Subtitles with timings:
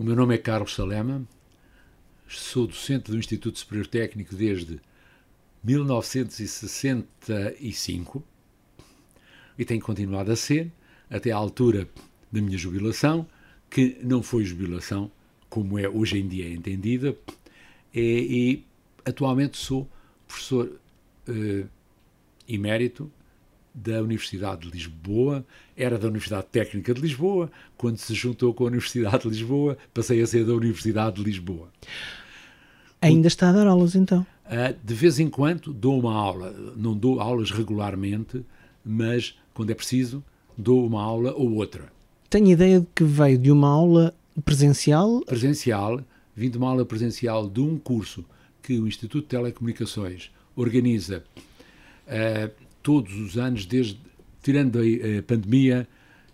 [0.00, 1.28] O meu nome é Carlos Salema,
[2.26, 4.80] sou docente do Instituto Superior Técnico desde
[5.62, 8.24] 1965
[9.58, 10.72] e tenho continuado a ser
[11.10, 11.86] até à altura
[12.32, 13.26] da minha jubilação,
[13.68, 15.12] que não foi jubilação
[15.50, 17.14] como é hoje em dia entendida,
[17.92, 18.64] e, e
[19.04, 19.86] atualmente sou
[20.26, 20.80] professor
[21.28, 21.66] eh,
[22.48, 23.12] emérito
[23.74, 25.44] da Universidade de Lisboa,
[25.76, 30.20] era da Universidade Técnica de Lisboa, quando se juntou com a Universidade de Lisboa, passei
[30.20, 31.68] a ser da Universidade de Lisboa.
[33.00, 34.26] Ainda está a dar aulas então?
[34.46, 38.44] Uh, de vez em quando dou uma aula, não dou aulas regularmente,
[38.84, 40.22] mas quando é preciso,
[40.56, 41.90] dou uma aula ou outra.
[42.28, 45.20] Tenho ideia de que veio de uma aula presencial?
[45.22, 46.00] Presencial,
[46.34, 48.24] vim de uma aula presencial de um curso
[48.62, 51.24] que o Instituto de Telecomunicações organiza
[52.06, 52.50] uh,
[52.82, 53.98] todos os anos, desde
[54.42, 55.86] tirando a, a, pandemia,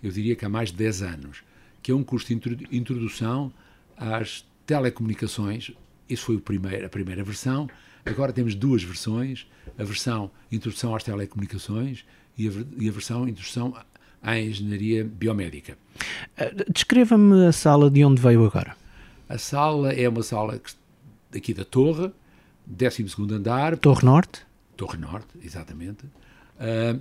[0.02, 1.42] eu diria que há mais de 10 anos,
[1.82, 3.52] que é um curso de introdução
[3.96, 5.72] às telecomunicações.
[6.08, 7.68] Isso foi primeiro, a primeira versão.
[8.04, 9.46] Agora temos duas versões:
[9.78, 12.04] a versão Introdução às Telecomunicações
[12.38, 13.74] e a, e a versão Introdução
[14.22, 15.76] à Engenharia Biomédica.
[16.38, 18.76] Uh, Descreva-me a sala de onde veio agora.
[19.28, 20.60] A sala é uma sala
[21.34, 22.12] aqui da Torre,
[22.66, 23.76] 12 andar.
[23.76, 24.46] Torre Norte?
[24.76, 26.04] Torre Norte, exatamente.
[26.58, 27.00] Uh,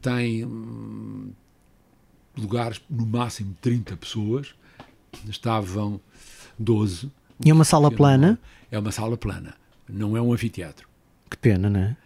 [0.00, 1.30] tem hum,
[2.36, 4.54] lugares, no máximo 30 pessoas.
[5.28, 6.00] Estavam
[6.58, 7.10] 12.
[7.44, 8.38] E é uma sala plana?
[8.70, 9.54] É uma sala plana.
[9.88, 10.88] Não é um anfiteatro.
[11.30, 11.96] Que pena, não é?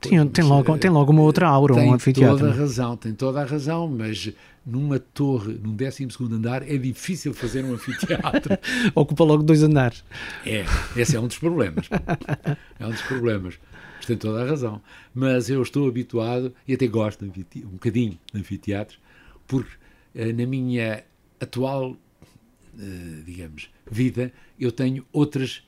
[0.00, 2.36] Tem, tem, logo, tem logo uma outra aura, tem um anfiteatro.
[2.36, 4.32] Tem toda a razão, tem toda a razão, mas
[4.64, 8.56] numa torre, num 12 andar, é difícil fazer um anfiteatro.
[8.94, 10.04] Ocupa logo dois andares.
[10.44, 10.64] É,
[10.96, 11.88] esse é um dos problemas.
[12.78, 13.58] É um dos problemas.
[13.96, 14.80] Mas tem toda a razão.
[15.14, 19.00] Mas eu estou habituado, e até gosto um bocadinho de anfiteatros,
[19.46, 19.72] porque
[20.14, 21.02] eh, na minha
[21.40, 21.96] atual,
[22.78, 25.62] eh, digamos, vida, eu tenho outras,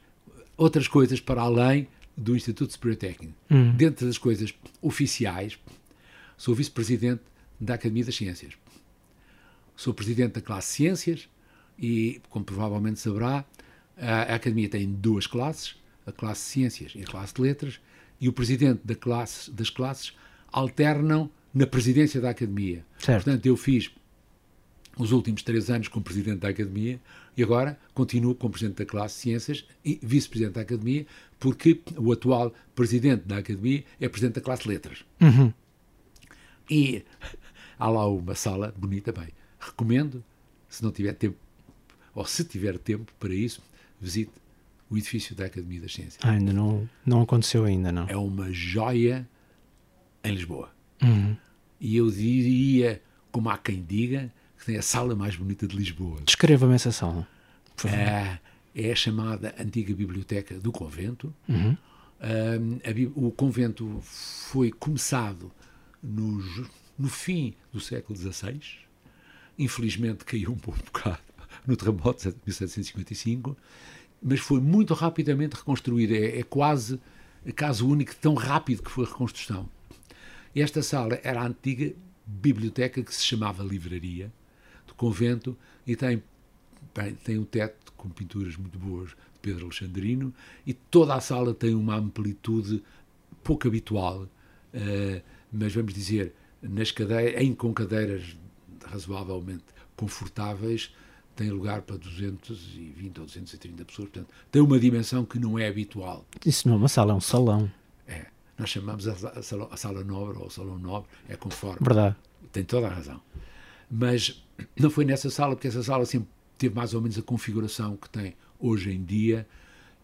[0.57, 3.35] outras coisas para além do Instituto Superior Técnico.
[3.51, 3.73] Hum.
[3.77, 5.59] Dentro das coisas oficiais,
[6.37, 7.23] sou vice-presidente
[7.59, 8.55] da Academia das Ciências.
[9.77, 11.29] Sou presidente da classe Ciências
[11.79, 13.45] e, como provavelmente saberá,
[13.97, 15.77] a Academia tem duas classes,
[16.07, 17.81] a classe Ciências e a classe de Letras,
[18.21, 20.15] e o presidente da classe, das classes
[20.53, 22.85] alternam na presidência da Academia.
[22.99, 23.25] Certo.
[23.25, 23.91] Portanto, eu fiz
[24.97, 27.01] os últimos três anos como presidente da Academia
[27.37, 31.07] e agora continuo como presidente da classe Ciências e vice-presidente da Academia,
[31.41, 35.05] porque o atual presidente da Academia é presidente da classe Letras.
[35.21, 35.53] Uhum.
[36.71, 37.03] E
[37.79, 39.29] há lá uma sala bonita, bem,
[39.59, 40.23] recomendo,
[40.69, 41.37] se não tiver tempo,
[42.15, 43.63] ou se tiver tempo para isso,
[44.01, 44.31] visite
[44.91, 46.19] o edifício da Academia das Ciências.
[46.23, 48.07] Ah, ainda não, não aconteceu ainda, não.
[48.07, 49.27] É uma joia
[50.23, 50.71] em Lisboa.
[51.03, 51.35] Uhum.
[51.81, 53.03] E eu diria,
[53.33, 56.21] como há quem diga, que tem a sala mais bonita de Lisboa.
[56.27, 57.27] Descreva-me essa sala.
[57.87, 58.39] É,
[58.75, 61.35] é a chamada Antiga Biblioteca do Convento.
[61.49, 61.77] Uhum.
[62.23, 65.51] Um, o convento foi começado
[66.03, 66.43] no,
[66.99, 68.61] no fim do século XVI.
[69.59, 71.19] Infelizmente caiu um bocado
[71.67, 73.57] no terremoto de 1755,
[74.23, 76.15] mas foi muito rapidamente reconstruído.
[76.15, 77.01] É, é quase
[77.57, 79.69] caso único, tão rápido que foi a reconstrução.
[80.55, 81.95] Esta sala era a antiga
[82.27, 84.33] biblioteca que se chamava Livraria
[84.87, 85.57] do Convento
[85.87, 86.23] e tem,
[87.25, 90.35] tem um teto com pinturas muito boas de Pedro Alexandrino
[90.67, 92.83] e toda a sala tem uma amplitude
[93.43, 98.37] pouco habitual, uh, mas vamos dizer, nas cadeiras, em com cadeiras
[98.85, 99.65] razoavelmente
[99.97, 100.95] confortáveis,
[101.37, 106.27] tem lugar para 220 ou 230 pessoas, portanto, tem uma dimensão que não é habitual.
[106.45, 107.71] Isso não é uma sala, é um salão.
[108.07, 108.27] É,
[108.59, 111.79] nós chamamos a, a, sala, a sala nobre ou o salão nobre, é conforme.
[111.81, 112.17] Verdade.
[112.53, 113.21] Tem toda a razão.
[113.91, 114.45] Mas
[114.79, 116.29] não foi nessa sala, porque essa sala sempre
[116.61, 119.49] teve mais ou menos a configuração que tem hoje em dia.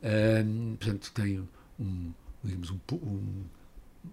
[0.03, 1.47] Um, portanto, tem
[1.79, 2.13] um,
[2.43, 3.45] digamos, um, um,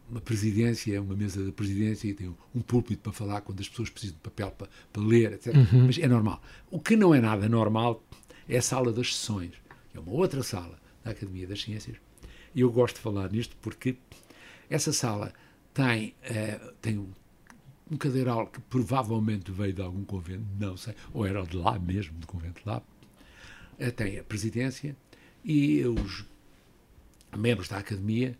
[0.09, 3.89] uma presidência, uma mesa de presidência e tem um púlpito para falar quando as pessoas
[3.89, 5.55] precisam de papel para, para ler, etc.
[5.55, 5.85] Uhum.
[5.85, 6.41] Mas é normal.
[6.69, 8.03] O que não é nada normal
[8.49, 9.53] é a sala das sessões.
[9.95, 11.95] É uma outra sala da Academia das Ciências.
[12.53, 13.95] E eu gosto de falar nisto porque
[14.69, 15.31] essa sala
[15.73, 17.07] tem, uh, tem
[17.93, 22.17] um cadeiral que provavelmente veio de algum convento, não sei, ou era de lá mesmo,
[22.19, 22.81] do convento de lá,
[23.77, 24.95] eh, tem a presidência
[25.43, 26.25] e os
[27.35, 28.37] membros da academia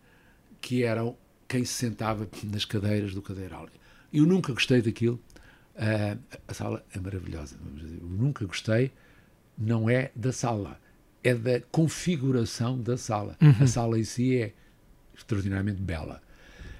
[0.61, 1.17] que eram
[1.47, 3.67] quem se sentava nas cadeiras do cadeiral.
[4.11, 5.19] Eu nunca gostei daquilo.
[5.75, 7.57] Uh, a sala é maravilhosa.
[7.75, 8.91] Eu nunca gostei,
[9.57, 10.79] não é da sala,
[11.23, 13.35] é da configuração da sala.
[13.41, 13.55] Uhum.
[13.59, 14.53] A sala em si é
[15.15, 16.21] extraordinariamente bela.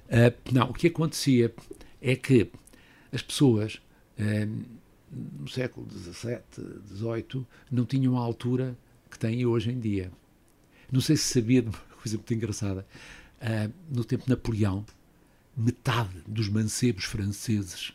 [0.05, 1.53] Uh, não, o que acontecia
[2.01, 2.51] é que
[3.13, 3.79] as pessoas,
[4.17, 4.47] eh,
[5.11, 6.41] no século XVII,
[6.87, 8.75] XVIII, não tinham a altura
[9.09, 10.11] que têm hoje em dia.
[10.91, 12.85] Não sei se sabia de uma coisa muito engraçada.
[13.39, 14.85] Uh, no tempo de Napoleão,
[15.55, 17.93] metade dos mancebos franceses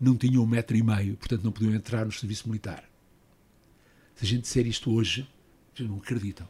[0.00, 2.88] não tinham um metro e meio, portanto não podiam entrar no serviço militar.
[4.14, 5.28] Se a gente disser isto hoje,
[5.80, 6.48] não acreditam.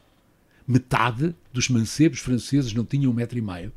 [0.67, 3.73] Metade dos mancebos franceses não tinham um metro e meio.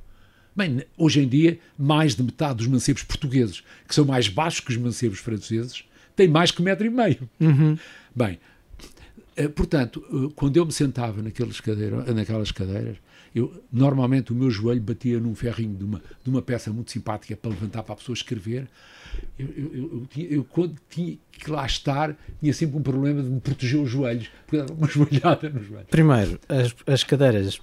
[0.59, 4.73] Bem, hoje em dia, mais de metade dos mancebos portugueses, que são mais baixos que
[4.73, 5.85] os mancebos franceses,
[6.17, 7.31] têm mais que um metro e meio.
[7.39, 7.79] Uhum.
[8.13, 8.41] Bem,
[9.37, 12.97] eh, portanto, eh, quando eu me sentava naquelas cadeiras, naquelas cadeiras,
[13.33, 17.37] eu, normalmente o meu joelho batia num ferrinho de uma, de uma peça muito simpática
[17.37, 18.67] para levantar para a pessoa escrever.
[19.39, 23.29] Eu, eu, eu, tinha, eu, quando tinha que lá estar, tinha sempre um problema de
[23.29, 25.89] me proteger os joelhos, porque dava uma joelhada nos joelhos.
[25.89, 27.61] Primeiro, as, as cadeiras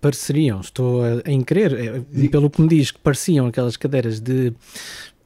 [0.00, 4.52] pareceriam, estou a, increr, é, pelo que me diz, que pareciam aquelas cadeiras de,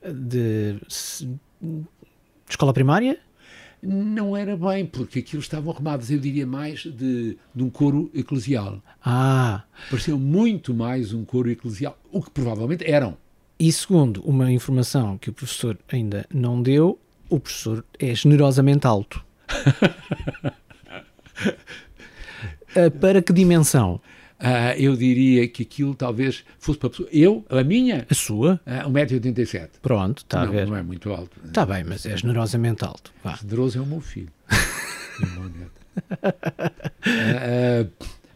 [0.05, 0.77] de,
[1.61, 1.85] de
[2.49, 3.19] escola primária?
[3.83, 8.83] Não era bem, porque aquilo estavam arrumadas, eu diria mais, de, de um coro eclesial.
[9.05, 9.65] Ah!
[9.91, 13.17] Pareciam muito mais um coro eclesial, o que provavelmente eram.
[13.59, 16.99] E segundo uma informação que o professor ainda não deu,
[17.29, 19.25] o professor é generosamente alto.
[22.77, 24.01] uh, para que dimensão?
[24.39, 27.09] Uh, eu diria que aquilo talvez fosse para a pessoa.
[27.11, 28.07] Eu, a minha?
[28.09, 28.61] A sua?
[28.67, 29.69] Uh, 1,87m.
[29.81, 30.67] Pronto, está a ver.
[30.67, 31.41] Não é muito alto.
[31.43, 33.13] Está bem, mas é generosamente alto.
[33.25, 33.37] Vá.
[33.37, 34.29] Generoso é o meu filho.
[35.23, 35.81] o meu neto.
[37.07, 37.85] Uh,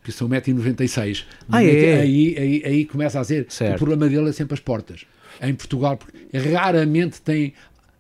[0.08, 1.24] uh, são 1,96m.
[1.50, 2.00] Ah, é?
[2.00, 3.46] Aí, aí, aí começa a ser.
[3.50, 3.74] Certo.
[3.74, 5.04] O problema dele é sempre as portas.
[5.42, 7.52] Em Portugal, porque raramente tem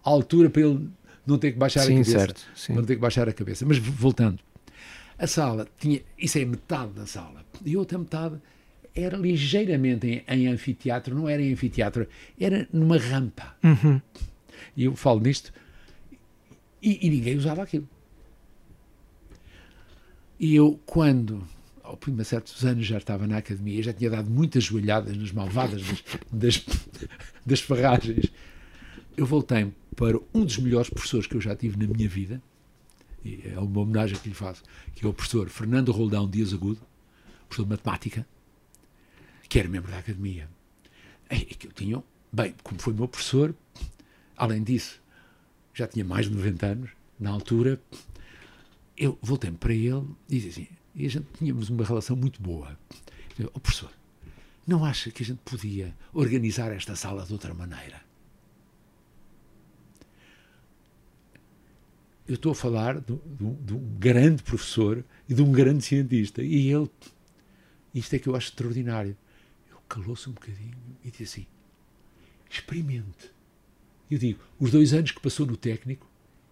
[0.02, 0.88] altura para ele
[1.26, 2.18] não ter que baixar sim, a cabeça.
[2.18, 2.72] Certo, sim.
[2.72, 3.66] Não ter que baixar a cabeça.
[3.66, 4.38] Mas voltando.
[5.18, 6.00] A sala tinha.
[6.18, 7.44] Isso é metade da sala.
[7.64, 8.40] E outra metade
[8.94, 11.14] era ligeiramente em, em anfiteatro.
[11.14, 12.06] Não era em anfiteatro,
[12.38, 13.56] era numa rampa.
[13.62, 14.00] Uhum.
[14.76, 15.52] E eu falo nisto.
[16.82, 17.88] E, e ninguém usava aquilo.
[20.38, 21.46] E eu, quando
[21.90, 25.32] ao fim de certos anos já estava na academia, já tinha dado muitas joelhadas nas
[25.32, 26.66] malvadas das, das,
[27.44, 28.26] das ferragens.
[29.16, 32.40] Eu voltei para um dos melhores professores que eu já tive na minha vida,
[33.24, 34.62] e é uma homenagem que lhe faço,
[34.94, 36.80] que é o professor Fernando Roldão Dias Agudo,
[37.50, 38.26] professor de matemática,
[39.48, 40.48] que era membro da academia.
[41.30, 42.02] E que eu tinha,
[42.32, 43.54] bem, como foi meu professor,
[44.36, 45.00] além disso,
[45.74, 47.80] já tinha mais de 90 anos, na altura,
[48.96, 52.78] eu voltei para ele e disse assim, e a gente tínhamos uma relação muito boa.
[53.38, 53.90] Eu, oh, professor,
[54.66, 58.02] não acha que a gente podia organizar esta sala de outra maneira?
[62.26, 66.42] Eu estou a falar de um grande professor e de um grande cientista.
[66.42, 66.88] E ele,
[67.94, 69.16] isto é que eu acho extraordinário.
[69.68, 71.46] Ele calou-se um bocadinho e disse assim:
[72.48, 73.30] experimente.
[74.10, 76.10] Eu digo, os dois anos que passou no técnico,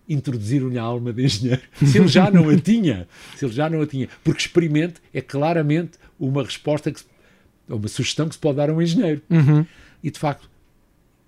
[0.08, 1.62] introduziram-lhe a alma de engenheiro.
[1.84, 5.20] Se ele já não a tinha, se ele já não a tinha, porque experimente é
[5.20, 7.06] claramente uma resposta que se,
[7.68, 9.20] uma sugestão que se pode dar a um engenheiro.
[9.28, 9.66] Uhum.
[10.02, 10.48] E de facto,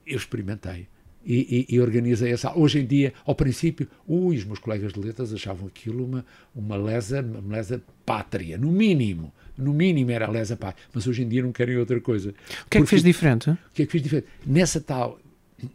[0.07, 0.87] eu experimentei
[1.25, 2.57] e, e, e, organizei essa.
[2.57, 6.25] Hoje em dia, ao princípio, ui, os meus colegas de letras achavam aquilo uma,
[6.55, 9.33] uma lesa, uma lesa pátria, no mínimo.
[9.61, 10.85] No mínimo era a lesa pátria.
[10.93, 12.31] Mas hoje em dia não querem outra coisa.
[12.67, 13.51] O que é que fez diferente?
[13.51, 14.29] O que é que fez diferente?
[14.47, 15.19] Nessa tal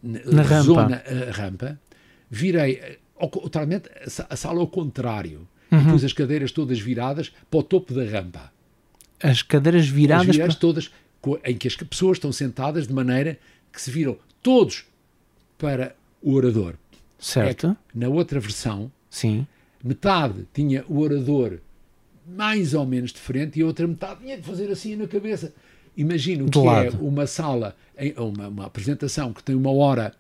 [0.02, 1.14] na zona rampa.
[1.14, 1.80] Uh, rampa
[2.30, 3.90] virei totalmente
[4.30, 5.48] a sala ao contrário.
[5.72, 5.80] Uhum.
[5.80, 8.52] E pus as cadeiras todas viradas para o topo da rampa.
[9.22, 10.30] As cadeiras viradas?
[10.30, 10.62] As viradas para...
[10.62, 10.92] todas,
[11.44, 13.40] em que as pessoas estão sentadas de maneira
[13.72, 14.86] que se viram todos
[15.58, 16.76] para o orador.
[17.18, 17.68] Certo.
[17.68, 19.48] É na outra versão, Sim.
[19.84, 21.60] metade tinha o orador
[22.28, 25.54] mais ou menos de frente e a outra metade tinha de fazer assim na cabeça.
[25.96, 26.98] Imagino que lado.
[26.98, 27.76] é uma sala,
[28.18, 30.14] uma, uma apresentação que tem uma hora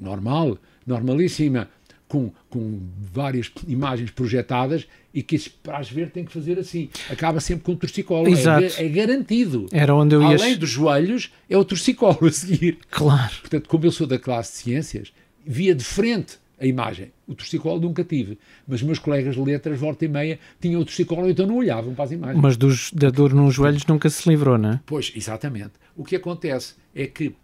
[0.00, 1.68] normal, normalíssima,
[2.08, 2.80] com, com
[3.12, 6.88] várias imagens projetadas e que para as ver tem que fazer assim.
[7.10, 8.28] Acaba sempre com o torcicolo.
[8.28, 8.64] Exato.
[8.78, 9.66] É, é, garantido.
[9.72, 10.36] Era onde eu ia...
[10.36, 12.78] Além dos joelhos, é o torcicolo a seguir.
[12.90, 13.32] Claro.
[13.40, 15.12] Portanto, como eu sou da classe de ciências,
[15.44, 17.12] via de frente a imagem.
[17.26, 18.38] O torcicolo nunca tive.
[18.66, 22.04] Mas meus colegas de letras, volta e meia, tinham o torcicolo, então não olhavam para
[22.04, 22.40] as imagens.
[22.40, 24.80] Mas dos, da dor nos joelhos nunca se livrou, não é?
[24.86, 25.72] Pois, exatamente.
[25.94, 27.34] O que acontece é que,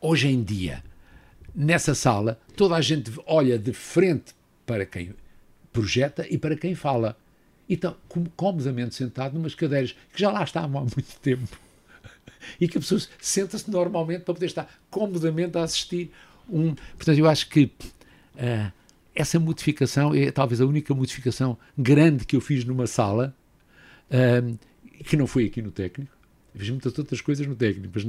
[0.00, 0.84] hoje em dia,
[1.54, 5.14] nessa sala, toda a gente olha de frente para quem
[5.72, 7.16] projeta e para quem fala.
[7.68, 7.96] E estão
[8.34, 11.58] comodamente sentado numas cadeiras que já lá estavam há muito tempo.
[12.60, 16.10] E que a pessoa senta-se normalmente para poder estar comodamente a assistir.
[16.48, 17.70] Um, portanto, eu acho que
[18.38, 18.72] uh,
[19.14, 23.34] essa modificação é talvez a única modificação grande que eu fiz numa sala,
[24.10, 24.58] uh,
[25.04, 26.16] que não foi aqui no técnico.
[26.54, 28.06] Eu fiz muitas outras coisas no técnico, mas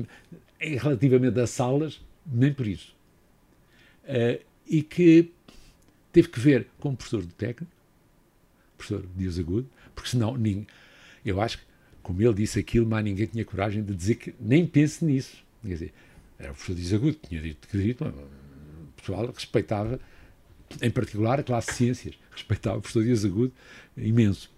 [0.60, 2.96] relativamente a salas, nem por isso.
[4.04, 5.32] Uh, e que
[6.12, 7.72] teve que ver com o professor do técnico,
[8.78, 10.68] professor Dias Agudo, porque senão ninguém,
[11.26, 11.64] eu acho que,
[12.02, 15.44] como ele disse aquilo, mas ninguém tinha coragem de dizer que nem pense nisso.
[15.62, 15.94] Quer dizer,
[16.38, 20.00] era o professor Dias Agudo que tinha dito que dito, o pessoal respeitava,
[20.82, 23.52] em particular a classe de ciências, respeitava o professor Dias Agudo
[23.98, 24.50] imenso.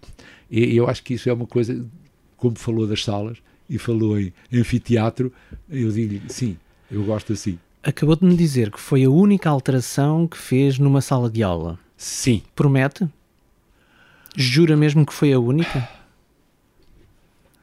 [0.50, 1.84] E eu acho que isso é uma coisa,
[2.36, 3.38] como falou das salas
[3.68, 5.32] e falou em anfiteatro,
[5.68, 6.56] eu digo sim,
[6.90, 7.58] eu gosto assim.
[7.82, 11.78] Acabou de me dizer que foi a única alteração que fez numa sala de aula.
[11.96, 12.42] Sim.
[12.54, 13.08] Promete?
[14.36, 15.88] Jura mesmo que foi a única?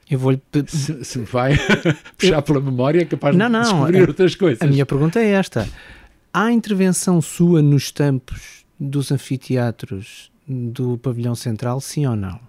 [0.10, 0.42] Eu vou-lhe.
[0.68, 1.54] Se, se vai
[2.18, 2.42] puxar eu...
[2.42, 4.62] pela memória, é capaz não, não, de descobrir a, outras coisas.
[4.62, 5.70] A minha pergunta é esta:
[6.34, 12.40] há intervenção sua nos tampos dos anfiteatros do pavilhão central, sim ou não?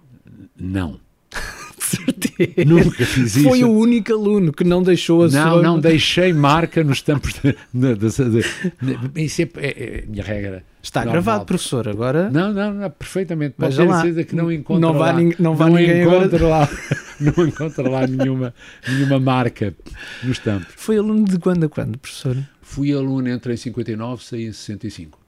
[0.59, 1.01] Não.
[1.91, 2.65] certeza.
[2.67, 3.49] Nunca fiz isso.
[3.49, 5.63] Foi o único aluno que não deixou a não, sua...
[5.63, 7.35] Não, não deixei marca nos tampos.
[7.35, 10.65] De, de, de, de, isso é, é, é, minha regra.
[10.83, 11.23] Está normal.
[11.23, 12.31] gravado, professor, agora...
[12.31, 13.55] Não, não, não perfeitamente.
[13.59, 14.01] Pode ter lá.
[14.01, 15.13] certeza que não encontra não lá.
[15.13, 16.49] Vai, não vai não ninguém encontra agora...
[16.49, 16.69] lá,
[17.37, 18.55] Não encontra lá nenhuma,
[18.89, 19.75] nenhuma marca
[20.23, 20.73] nos tampos.
[20.77, 22.37] Foi aluno de quando a quando, professor?
[22.63, 25.21] Fui aluno entre em 59 e saí em 65.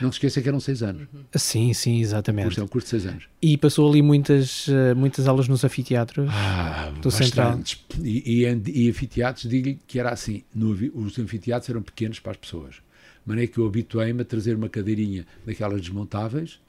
[0.00, 1.08] Não se esqueça que eram seis anos.
[1.34, 2.44] Sim, sim, exatamente.
[2.44, 3.28] O curso é um curso de seis anos.
[3.40, 7.60] E passou ali muitas, uh, muitas aulas nos anfiteatros ah, do Central.
[8.02, 12.38] E, e, e anfiteatros, digo-lhe que era assim, no, os anfiteatros eram pequenos para as
[12.38, 12.74] pessoas.
[12.76, 16.60] De maneira que eu habituei-me a trazer uma cadeirinha daquelas desmontáveis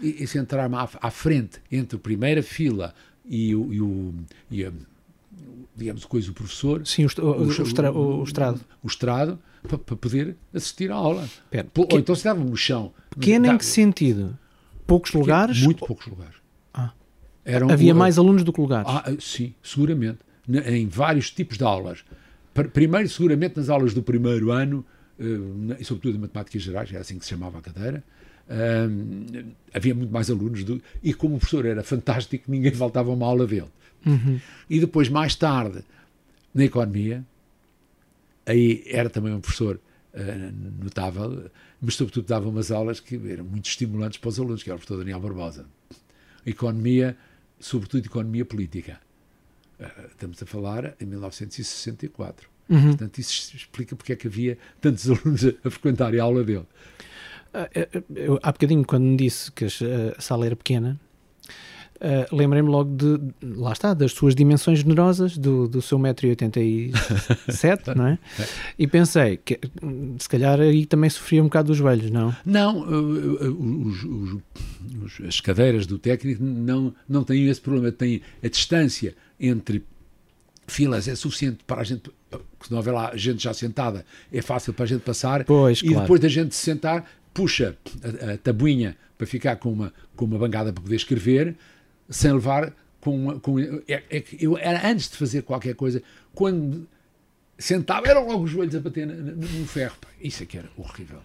[0.00, 2.94] e, e sentar-me à, à, frente, entre a primeira fila
[3.30, 4.14] e o, e o
[4.50, 4.72] e a,
[5.76, 6.84] digamos, coisa, o professor.
[6.84, 8.60] Sim, o, o, o, estra, o estrado.
[8.82, 11.28] O estrado, para, para, poder assistir à aula.
[11.48, 12.92] Pera, Ou então se dava no chão.
[13.08, 14.36] Pequeno em que sentido?
[14.84, 15.62] Poucos Pequeno, lugares?
[15.62, 16.34] Muito poucos lugares.
[16.74, 16.92] Ah.
[17.44, 18.90] Eram, Havia mais alunos do que lugares?
[18.90, 20.18] Ah, sim, seguramente.
[20.66, 22.04] Em vários tipos de aulas.
[22.72, 24.84] Primeiro, seguramente, nas aulas do primeiro ano,
[25.78, 28.02] e sobretudo em matemáticas gerais, era assim que se chamava a cadeira,
[29.72, 33.46] havia muito mais alunos do, e como o professor era fantástico, ninguém faltava uma aula
[33.46, 33.68] dele.
[34.04, 34.40] Uhum.
[34.68, 35.84] E depois, mais tarde,
[36.54, 37.24] na economia,
[38.44, 39.78] aí era também um professor
[40.14, 44.70] uh, notável, mas sobretudo dava umas aulas que eram muito estimulantes para os alunos, que
[44.70, 45.66] era o professor Daniel Barbosa.
[46.44, 47.16] Economia,
[47.58, 49.00] sobretudo economia política.
[49.78, 52.48] Uh, estamos a falar em 1964.
[52.68, 52.88] Uhum.
[52.88, 56.66] Portanto, isso explica porque é que havia tantos alunos a, a frequentar a aula dele.
[57.52, 60.98] Uh, eu, há bocadinho, quando me disse que a sala era pequena,
[62.00, 68.06] Uh, lembrei-me logo de, lá está, das suas dimensões generosas, do, do seu 1,87m, não
[68.06, 68.18] é?
[68.78, 69.60] E pensei que
[70.18, 72.34] se calhar aí também sofria um bocado dos joelhos, não?
[72.42, 79.14] Não, os, os, as cadeiras do técnico não, não têm esse problema, têm a distância
[79.38, 79.84] entre
[80.66, 82.10] filas é suficiente para a gente,
[82.62, 85.44] se não houver lá gente já sentada, é fácil para a gente passar.
[85.44, 86.00] Pois, e claro.
[86.00, 90.38] depois da gente se sentar, puxa a, a tabuinha para ficar com uma, com uma
[90.38, 91.56] bancada para poder escrever,
[92.08, 96.02] sem levar com, com é, é, eu era antes de fazer qualquer coisa
[96.34, 96.86] quando
[97.58, 101.18] sentava eram logo os joelhos a bater no, ferro isso é que era horrível.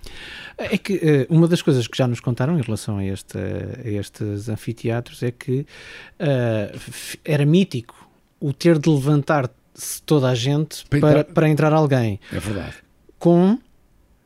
[0.57, 3.89] É que uh, uma das coisas que já nos contaram em relação a, este, a
[3.89, 5.65] estes anfiteatros é que
[6.19, 6.79] uh,
[7.24, 8.09] era mítico
[8.39, 12.19] o ter de levantar-se toda a gente para, para, entrar, para entrar alguém.
[12.31, 12.75] É verdade.
[13.19, 13.59] Com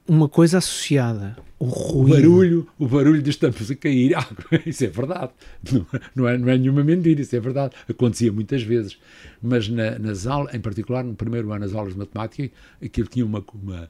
[0.09, 4.15] uma coisa associada o, o barulho, o barulho dos tampos a cair.
[4.19, 4.27] Ah,
[4.65, 5.31] isso é verdade.
[5.71, 5.85] Não,
[6.15, 7.75] não, é, não é nenhuma mentira, isso é verdade.
[7.87, 8.97] Acontecia muitas vezes.
[9.41, 12.49] Mas na, nas aulas, em particular no primeiro ano, nas aulas de matemática,
[12.83, 13.89] aquilo tinha uma, uma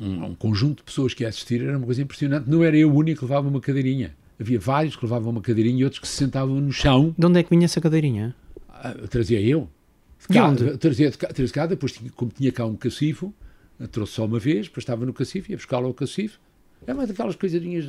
[0.00, 2.48] um, um, conjunto de pessoas que assistiram, era uma coisa impressionante.
[2.48, 4.14] Não era eu o único que levava uma cadeirinha.
[4.38, 7.14] Havia vários que levavam uma cadeirinha e outros que se sentavam no chão.
[7.16, 8.34] De onde é que vinha essa cadeirinha?
[8.68, 9.68] Ah, trazia eu.
[10.20, 10.76] De cá, onde?
[10.76, 13.32] Trazia de cá, trazia de cá depois, tinha, como tinha cá um cacifo,
[13.90, 16.38] trouxe só uma vez, depois estava no cacifo, ia buscá-lo ao cacifo.
[16.86, 17.86] É uma daquelas coisadinhas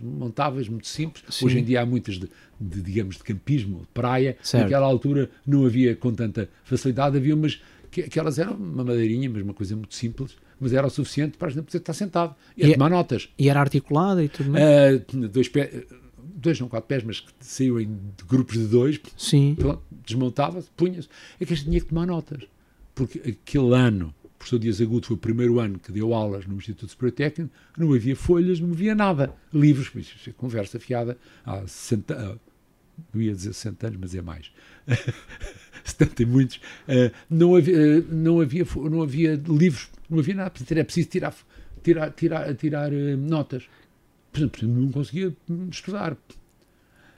[0.00, 1.22] montáveis muito simples.
[1.28, 1.46] Sim.
[1.46, 4.38] Hoje em dia há muitas de, de, digamos, de campismo, de praia.
[4.42, 4.64] Certo.
[4.64, 9.28] Naquela altura não havia com tanta facilidade, havia umas que, que elas eram uma madeirinha,
[9.28, 12.34] mas uma coisa muito simples, mas era o suficiente para a gente poder estar sentado
[12.56, 13.28] e, E a tomar notas.
[13.38, 15.02] E era articulada e tudo mais?
[15.06, 15.84] Tinha dois pés,
[16.20, 19.56] dois não quatro pés, mas que saiu em grupos de dois, Sim.
[20.04, 21.08] desmontava-se, punha-se.
[21.40, 22.44] É que a gente tinha que tomar notas.
[22.94, 26.54] Porque aquele ano, o professor Dias Agudo foi o primeiro ano que deu aulas no
[26.56, 29.34] Instituto Superior Técnico, não havia folhas, não havia nada.
[29.52, 32.38] Livros, isso é conversa fiada há 60, ah,
[33.12, 34.52] não ia dizer 60 anos, mas é mais.
[35.84, 36.60] 70 e muitos.
[36.86, 40.52] Ah, não, havia, ah, não, havia, não havia livros, não havia nada.
[40.70, 41.34] Era preciso tirar,
[41.82, 43.64] tirar, tirar, tirar ah, notas.
[44.32, 45.34] Por exemplo, não conseguia
[45.70, 46.12] estudar.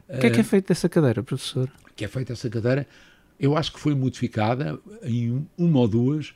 [0.09, 1.71] O que é que é feito dessa cadeira, professor?
[1.95, 2.87] que é feita essa cadeira,
[3.39, 6.35] eu acho que foi modificada em um- uma ou duas,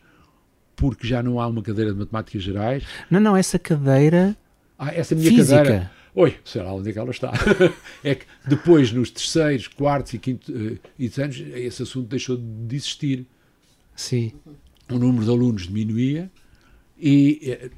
[0.77, 2.85] porque já não há uma cadeira de matemáticas gerais.
[3.11, 4.37] Não, não, essa cadeira
[4.79, 5.57] Ah, essa minha Física.
[5.59, 5.91] cadeira.
[6.15, 7.33] Oi, sei lá onde é que ela está.
[8.05, 13.27] é que depois, nos terceiros, quartos e quintos eh, anos, esse assunto deixou de existir.
[13.97, 14.33] Sim.
[14.91, 16.31] O número de alunos diminuía
[16.97, 17.71] e, eh,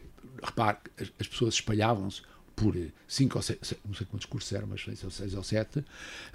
[0.43, 0.79] repare,
[1.19, 2.21] as pessoas espalhavam-se
[2.57, 5.43] por eh, cinco ou seis, não sei quantos cursos eram, mas seis ou seis ou
[5.43, 5.85] sete,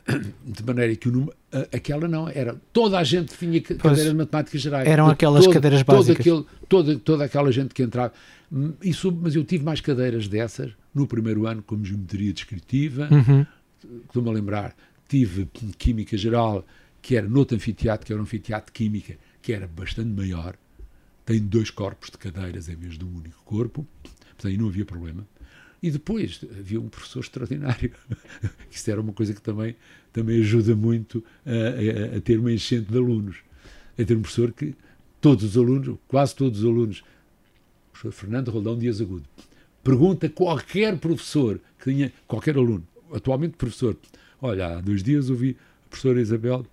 [0.45, 1.35] de maneira que o número,
[1.73, 3.81] aquela não, era toda a gente tinha ca- Pois.
[3.81, 4.87] cadeira de matemáticas gerais.
[4.87, 6.19] Eram Todo- aquelas todo- cadeiras básicas.
[6.19, 8.13] aquele- toda, toda aquela gente que entrava.
[8.51, 13.45] Hum, Isso, mas eu tive mais cadeiras dessas no primeiro ano, como geometria descritiva, Uhum.
[14.05, 14.75] estou-me a lembrar,
[15.09, 15.47] tive
[15.77, 16.63] Química Geral,
[17.01, 20.55] que era noutro anfiteatro, que era um anfiteatro de Química, que era bastante maior,
[21.25, 24.85] tem dois corpos de cadeiras em vez de um único corpo, portanto aí não havia
[24.85, 25.25] problema.
[25.81, 27.91] E depois havia um professor extraordinário.
[28.69, 29.75] Isso era uma coisa que também,
[30.13, 33.37] também ajuda muito a, a- a ter uma enchente de alunos.
[33.99, 34.75] A ter um professor que
[35.19, 39.25] todos os alunos, quase todos os alunos, o professor Fernando Roldão Dias Agudo,
[39.83, 43.97] pergunta qualquer professor que tinha, qualquer aluno, atualmente professor,
[44.39, 46.65] olha, há dois dias ouvi a professora Isabel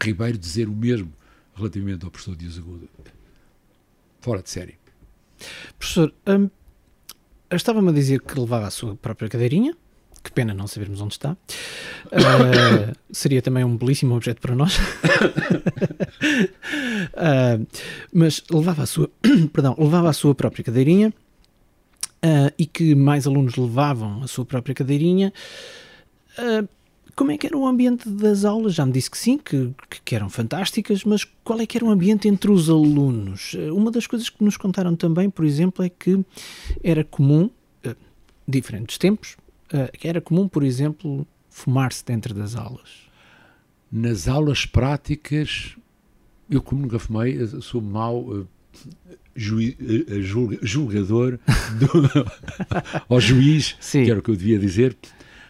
[0.00, 1.12] Ribeiro dizer o mesmo
[1.54, 2.88] relativamente ao professor Dias Agudo.
[4.20, 4.74] Fora de série.
[5.78, 6.48] Professor, hum,
[7.56, 9.74] estava-me a dizer que levava a sua própria cadeirinha.
[10.22, 11.36] Que pena não sabermos onde está.
[12.12, 14.78] Ah, seria também um belíssimo objeto para nós.
[17.14, 17.58] Ah,
[18.12, 19.10] mas levava a sua,
[19.52, 21.12] perdão, levava a sua própria cadeirinha
[22.22, 25.32] ah, e que mais alunos levavam a sua própria cadeirinha.
[27.14, 28.74] Como é que era o ambiente das aulas?
[28.74, 29.70] Já me disse que sim, que,
[30.04, 33.54] que eram fantásticas, mas qual é que era o ambiente entre os alunos?
[33.56, 36.24] Eh, Uma das coisas que nos contaram também, por exemplo, é que
[36.82, 37.50] era comum,
[37.84, 37.94] eh,
[38.48, 39.36] diferentes tempos,
[39.72, 43.02] eh, que era comum, por exemplo, fumar-se dentro das aulas.
[43.90, 45.76] Nas aulas práticas,
[46.48, 48.44] eu como nunca fumei, sou mau eh,
[49.36, 51.38] jui- eh, julga- julgador
[51.78, 52.08] do,
[53.06, 54.04] ao juiz, Sim.
[54.04, 54.96] que era o que eu devia dizer,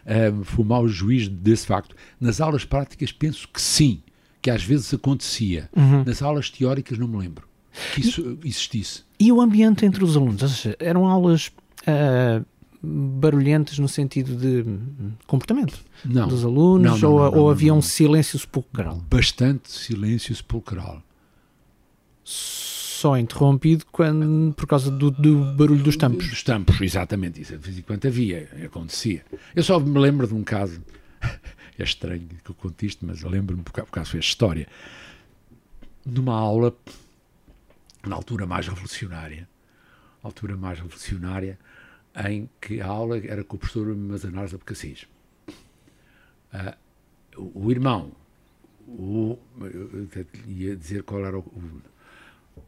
[0.07, 1.95] eh, fui mau juiz desse facto.
[2.21, 4.03] Nas aulas práticas penso que sim,
[4.41, 5.71] que às vezes acontecia.
[6.07, 7.53] Nas aulas teóricas não me lembro
[7.95, 9.03] que isso existisse.
[9.19, 10.43] E o ambiente entre os alunos?
[10.43, 11.51] Ou seja, eram aulas
[11.87, 12.43] ah,
[12.83, 16.29] barulhentas no sentido de hum, comportamento Não.
[16.29, 17.01] dos alunos?
[17.01, 19.03] Não, não, ou ou havia um silêncio sepulcral?
[19.09, 21.03] Bastante silêncio sepulcral.
[23.03, 26.29] Só interrompido quando, por causa do, do barulho dos tampos.
[26.31, 27.41] Dos tampos, exatamente.
[27.41, 29.25] Isso, de vez em quando havia, acontecia.
[29.57, 30.81] Eu só me lembro de um caso,
[31.77, 34.69] é estranho que eu conte isto, mas lembro-me por ca- por causa desta história,
[36.07, 36.73] numa aula,
[38.07, 39.49] na altura mais revolucionária,
[40.23, 41.59] altura mais revolucionária,
[42.29, 45.09] em que a aula era com o professor Mazanares Abcacis.
[46.53, 46.77] Ah,
[47.37, 48.13] o, o irmão,
[48.87, 50.09] o, eu
[50.47, 51.83] ia dizer qual era o, o,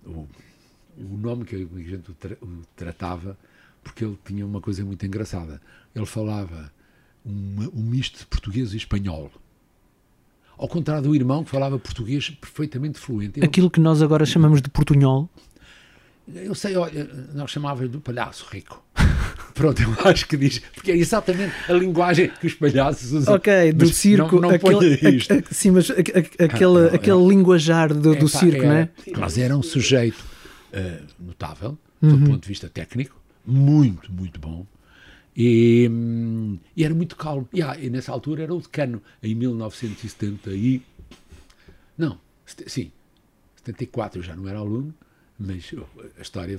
[0.07, 0.27] o-
[0.97, 3.37] o nome que a gente o, tra- o tratava,
[3.83, 5.61] porque ele tinha uma coisa muito engraçada.
[5.95, 6.73] Ele falava
[7.25, 9.31] uma- um misto de português e espanhol.
[10.57, 13.41] Ao contrário do irmão que falava português perfeitamente fluente.
[13.41, 15.29] Eu, Aquilo que nós agora chamamos de portunhol.
[16.33, 18.83] eu sei, olha, nós chamávamos do palhaço rico.
[19.55, 23.35] Pronto, eu acho que diz, porque é exatamente a linguagem que os palhaços usam.
[23.35, 24.35] Ok, do Mas circo.
[24.35, 25.33] Não, não aquele, isto.
[25.33, 28.69] a- a- sim, mas a- a- aquele, não, aquele linguajar do, do Epá, circo, era-
[28.69, 28.89] não é?
[29.17, 30.25] Mas era um sujeito
[30.73, 32.25] eh, notável, do Uhum.
[32.25, 34.67] ponto de vista técnico, muito, muito bom.
[35.37, 37.49] E, hum, e era muito calmo.
[37.53, 40.83] E, ah, e nessa altura era o decano, em 1970 e...
[41.97, 42.19] Não,
[42.67, 42.91] sim,
[43.65, 44.93] 74 eu já não era aluno,
[45.39, 45.85] mas oh,
[46.19, 46.59] a história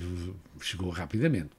[0.61, 1.49] chegou rapidamente.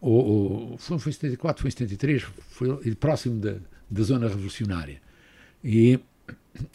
[0.00, 3.56] Ou, ou, foi, foi em 74, foi em 73, foi próximo da,
[3.90, 5.00] da zona revolucionária.
[5.62, 6.00] E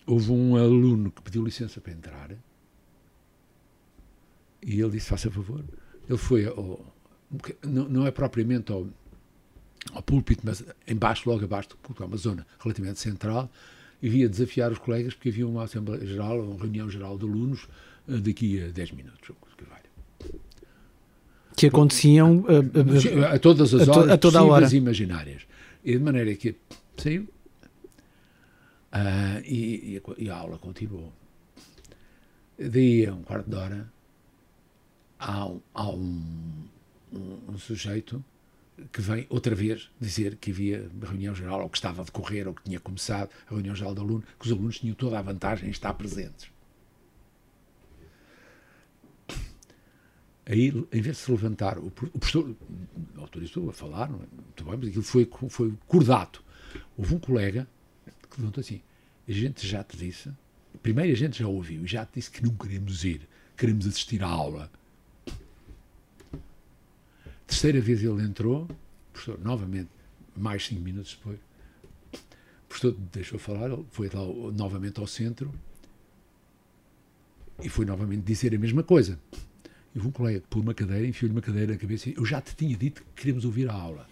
[0.05, 2.31] houve um aluno que pediu licença para entrar
[4.65, 5.63] e ele disse, faça favor.
[6.09, 6.93] Ele foi ao,
[7.63, 8.87] não, não é propriamente ao,
[9.93, 13.49] ao púlpito, mas embaixo, logo abaixo do púlpito, uma zona relativamente central,
[14.01, 17.67] e via desafiar os colegas porque havia uma Assembleia Geral, uma reunião geral de alunos,
[18.09, 19.35] eh, daqui a 10 minutos.
[19.57, 19.84] que valha.
[21.55, 22.45] Que aconteciam.
[22.47, 24.67] ah, Sim, ah, a todas as a horas a toda a hora.
[24.73, 25.43] e imaginárias.
[25.83, 26.55] E de maneira que
[26.97, 27.27] saiu
[28.91, 31.11] ah, e, e a, a aula continuou.
[32.57, 33.91] Daí a um quarto de hora
[35.19, 36.23] há, um, há um,
[37.13, 38.23] um- um sujeito
[38.91, 42.53] que vem outra vez dizer que havia reunião geral, ou que estava a decorrer, ou
[42.53, 45.67] que tinha começado a reunião geral de aluno, que os alunos tinham toda a vantagem
[45.67, 46.47] em estar presentes.
[50.47, 52.55] Aí, em vez de se levantar, o, o professor
[53.17, 54.27] autorizou a falar, não é?
[54.35, 56.43] muito bem, mas aquilo foi, foi cordato.
[56.95, 57.67] Houve um colega
[58.29, 58.81] que levantou assim:
[59.27, 60.31] a gente já te disse,
[60.83, 63.27] primeiro a gente já ouviu e já te disse que não queremos ir,
[63.57, 64.69] queremos assistir à aula.
[67.47, 68.67] terceira vez ele entrou,
[69.11, 69.89] professor, novamente,
[70.35, 71.39] mais cinco minutos depois,
[72.13, 75.51] o professor deixou falar, ele foi lá novamente ao centro
[77.63, 79.17] e foi novamente dizer a mesma coisa.
[79.95, 82.53] E um colega pôs uma cadeira, enfiou-lhe uma cadeira na cabeça e eu já te
[82.53, 84.05] tinha dito que queríamos ouvir a aula.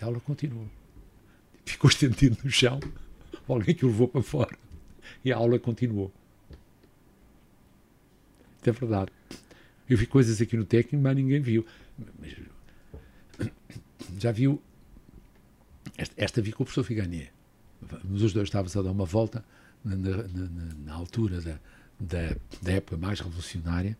[0.00, 0.68] E a aula continuou.
[1.64, 2.80] Ficou estendido no chão,
[3.46, 4.58] alguém que o levou para fora.
[5.24, 6.12] E a aula continuou.
[8.64, 9.12] É verdade.
[9.88, 11.64] Eu vi coisas aqui no técnico, mas ninguém viu.
[12.18, 12.34] Mas,
[14.18, 14.60] já viu?
[15.96, 17.32] Esta, esta vi com o professor Figanier.
[18.10, 19.44] Os dois estávamos a dar uma volta
[19.84, 21.60] na, na, na, na altura da,
[21.98, 23.96] da, da época mais revolucionária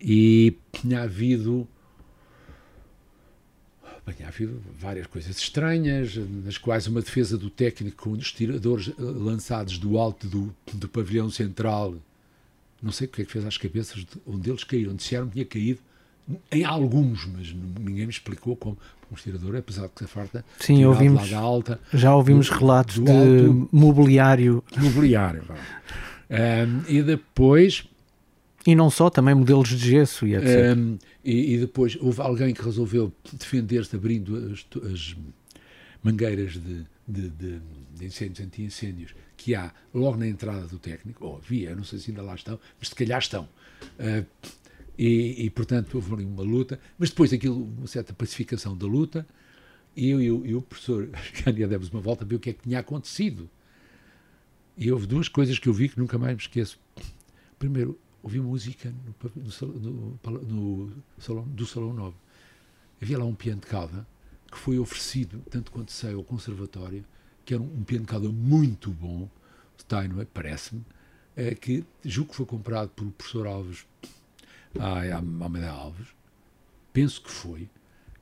[0.00, 1.68] e tinha havido
[4.12, 8.92] tinha havido várias coisas estranhas, nas quais uma defesa do técnico com os tiradores eh,
[8.98, 11.94] lançados do alto do, do pavilhão central,
[12.82, 15.34] não sei o que é que fez às cabeças de onde eles caíram, disseram que
[15.34, 15.78] tinha caído
[16.50, 18.78] em alguns, mas ninguém me explicou como
[19.10, 23.04] um tirador, apesar de que a farta Sim, ouvimos, alta, já ouvimos do, relatos do
[23.04, 24.62] de mobiliário.
[24.76, 25.44] Mobiliário.
[26.30, 27.84] um, e depois
[28.66, 30.76] e não só, também modelos de gesso e etc.
[30.76, 35.16] Um, e, e, depois houve alguém que resolveu defender-se abrindo as, as
[36.02, 37.60] mangueiras de, de, de,
[37.94, 42.10] de incêndios, anti-incêndios, que há logo na entrada do técnico, ou havia, não sei se
[42.10, 43.48] ainda lá estão, mas se calhar estão.
[43.98, 44.26] Uh,
[44.98, 49.26] e, e, portanto, houve ali uma luta, mas depois aquilo, uma certa pacificação da luta,
[49.96, 51.08] e eu e o professor
[51.42, 53.48] Cânia demos uma volta a ver o que é que tinha acontecido.
[54.76, 56.78] E houve duas coisas que eu vi que nunca mais me esqueço.
[57.58, 62.16] Primeiro, ouvi música no, no, no, salão, do Salão Novo.
[63.00, 64.06] Havia lá um piano de cauda
[64.50, 67.04] que foi oferecido, tanto quanto sei, ao Conservatório,
[67.44, 69.28] que era um, um piano de cauda muito bom,
[69.78, 70.84] Steinway, parece-me,
[71.36, 73.86] é, que julgo que foi comprado pelo professor Alves,
[74.78, 76.08] a Almeida Alves,
[76.92, 77.70] penso que foi,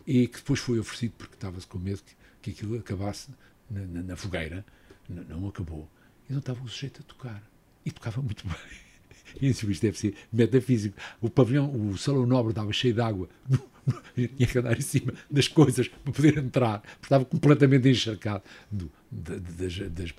[0.07, 3.31] e que depois foi oferecido porque estava-se com medo que, que aquilo acabasse
[3.71, 4.65] na, na, na fogueira,
[5.09, 5.89] não, não acabou.
[6.27, 7.43] Então estava o sujeito a tocar,
[7.85, 8.88] e tocava muito bem.
[9.41, 10.97] Isso, isto deve ser metafísico.
[11.21, 13.29] O pavilhão, o salão nobre estava cheio de água.
[14.15, 16.83] tinha que andar em cima das coisas para poder entrar.
[17.03, 20.15] Estava completamente encharcado do, das, das,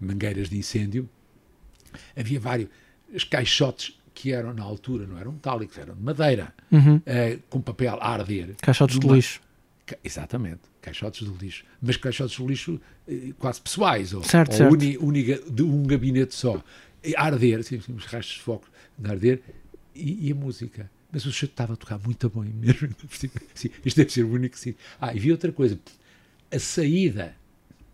[0.00, 1.08] mangueiras de incêndio.
[2.16, 2.68] Havia vários
[3.30, 6.96] caixotes que eram, na altura, não eram metálicos, eram de madeira, uhum.
[6.96, 8.56] uh, com papel a arder.
[8.60, 9.40] Caixotes de, lixo.
[10.04, 11.64] Exatamente, caixotes de lixo.
[11.80, 14.72] Mas caixotes de lixo eh, quase pessoais, ou, certo, ou certo.
[14.72, 16.62] Uni, uni, de um gabinete só
[17.16, 18.64] a arder, assim, os rastros de fogo
[19.04, 19.42] a arder,
[19.94, 20.90] e, e, a música.
[21.10, 22.94] Mas o sujeito estava a tocar muito bem mesmo.
[23.54, 24.74] Assim, isto deve ser o único sim.
[25.00, 25.78] Ah, e vi outra coisa.
[26.50, 27.34] A saída,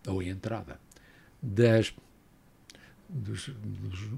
[0.07, 0.79] ou a entrada,
[1.41, 1.93] das,
[3.09, 3.49] dos,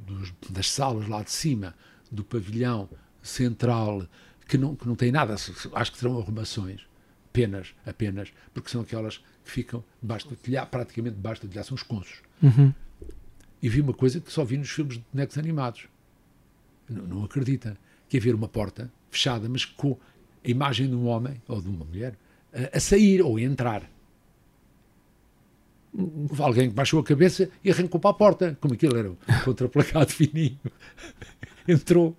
[0.05, 1.75] dos, das salas lá de cima,
[2.11, 2.89] do pavilhão
[3.21, 4.07] central,
[4.47, 6.81] que não, que não tem nada, acho que terão arrumações,
[7.29, 11.75] apenas, apenas, porque são aquelas que ficam debaixo do telhado, praticamente debaixo do telhado, são
[11.75, 12.21] os consos.
[12.41, 12.73] Uhum
[13.61, 15.87] e vi uma coisa que só vi nos filmes de bonecos animados.
[16.89, 17.77] Não, não acredita.
[18.07, 19.97] Que haver uma porta fechada, mas com
[20.45, 22.15] a imagem de um homem ou de uma mulher
[22.53, 23.89] a, a sair ou a entrar.
[25.93, 29.11] Houve alguém que baixou a cabeça e arrancou para a porta, como aquilo era
[29.43, 30.59] contraplacado fininho.
[31.67, 32.15] Entrou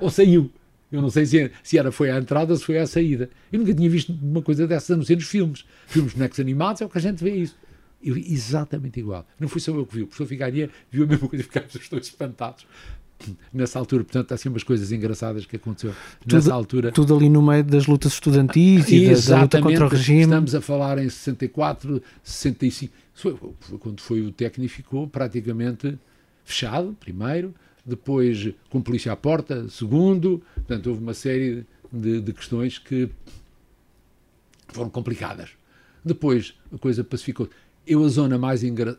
[0.00, 0.50] ou saiu.
[0.90, 3.30] Eu não sei se, se era foi à entrada ou se foi à saída.
[3.52, 5.64] Eu nunca tinha visto uma coisa dessas a não ser nos filmes.
[5.86, 7.56] Filmes de bonecos animados é o que a gente vê isso.
[8.04, 9.26] Eu vi exatamente igual.
[9.38, 11.74] Não fui só eu que vi, o professor Figaria viu a mesma coisa e ficámos
[11.74, 12.66] os dois espantados
[13.52, 14.04] nessa altura.
[14.04, 16.92] Portanto, há assim umas coisas engraçadas que aconteceu tudo, nessa altura.
[16.92, 20.22] Tudo ali no meio das lutas estudantis e da, da, luta contra o regime.
[20.22, 22.92] Estamos a falar em 64, 65.
[23.14, 25.96] Foi, foi quando foi o técnico ficou praticamente
[26.44, 30.42] fechado, primeiro, depois com polícia à porta, segundo.
[30.54, 33.08] Portanto, houve uma série de, de questões que
[34.68, 35.50] foram complicadas.
[36.04, 37.48] Depois a coisa pacificou.
[37.86, 38.98] Eu, a zona mais engra...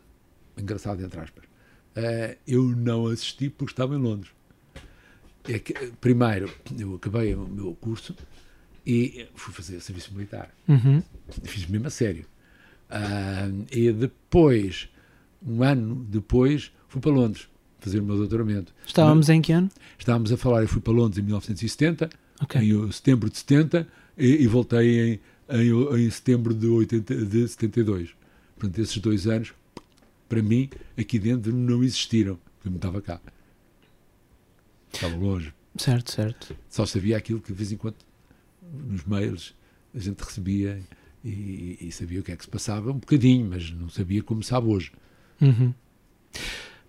[0.56, 4.30] engraçada, entre aspas, uh, eu não assisti porque estava em Londres.
[5.48, 8.14] É que, primeiro, eu acabei o meu curso
[8.86, 10.50] e fui fazer serviço militar.
[10.68, 11.02] Uhum.
[11.44, 12.26] Fiz mesmo a sério.
[12.90, 14.88] Uh, e depois,
[15.44, 17.48] um ano depois, fui para Londres
[17.80, 18.74] fazer o meu doutoramento.
[18.86, 19.70] Estávamos em que ano?
[19.98, 22.10] Estávamos a falar, eu fui para Londres em 1970,
[22.42, 22.62] okay.
[22.62, 23.86] em setembro de 70,
[24.18, 28.14] e, e voltei em, em, em setembro de, 80, de 72.
[28.58, 29.52] Portanto, esses dois anos,
[30.28, 33.20] para mim, aqui dentro não existiram, porque eu não estava cá.
[34.92, 35.52] Estava longe.
[35.76, 36.56] Certo, certo.
[36.70, 37.96] Só sabia aquilo que de vez em quando
[38.88, 39.54] nos mails
[39.94, 40.80] a gente recebia
[41.24, 44.42] e, e, sabia o que é que se passava um bocadinho, mas não sabia como
[44.42, 44.92] sabe hoje.
[45.40, 45.74] Uhum.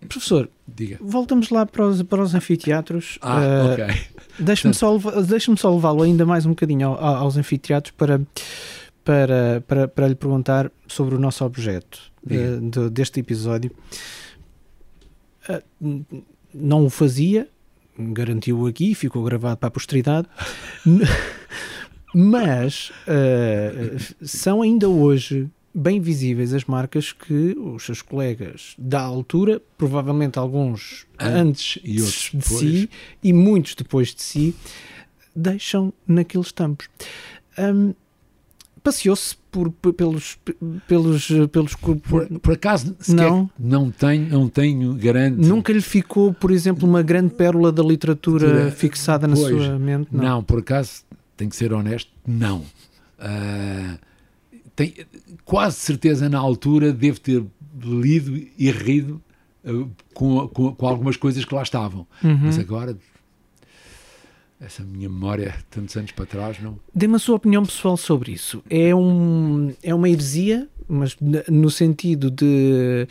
[0.07, 0.97] Professor, Diga.
[1.01, 3.17] voltamos lá para os, para os anfiteatros.
[3.21, 3.85] Ah, Uh, ok.
[4.39, 4.95] Deixe-me só,
[5.57, 8.21] só levá-lo ainda mais um bocadinho ao- aos anfiteatros para,
[9.07, 11.97] para, para, para lhe perguntar sobre o nosso objeto
[12.29, 13.71] eh, de- deste episódio.
[15.47, 15.61] Ah,
[16.53, 17.47] não o fazia,
[17.97, 20.27] garantiu aqui, ficou gravado para a posteridade,
[22.13, 29.61] mas eh, são ainda hoje bem visíveis as marcas que os seus colegas da altura,
[29.77, 32.89] provavelmente alguns antes e outros de si
[33.23, 34.55] e muitos depois de si,
[35.33, 36.89] deixam naqueles tampos.
[37.57, 37.93] Hum,
[38.87, 40.39] Passeou-se por, por- pelos,
[40.87, 43.49] pelos, pelos Por, por acaso, Não.
[43.59, 45.45] não tenho, não tenho garante.
[45.45, 50.07] Nunca lhe ficou, por exemplo, uma grande pérola da literatura fixada na pois, sua mente?
[50.09, 50.41] Não.
[50.41, 51.03] por acaso,
[51.35, 52.63] tenho que ser honesto, não.
[54.73, 54.93] Tem,
[55.43, 57.43] quase certeza na altura devo ter
[57.83, 59.21] lido e rido
[59.65, 59.69] ah,
[60.13, 62.07] com, com, com algumas coisas que lá estavam.
[62.23, 62.39] Uhum.
[62.43, 62.97] Mas agora,
[64.59, 66.79] essa minha memória, tantos anos para trás, não.
[66.93, 68.63] Dê-me a sua opinião pessoal sobre isso.
[68.69, 71.15] É, um, é uma heresia, mas
[71.49, 73.07] no sentido de.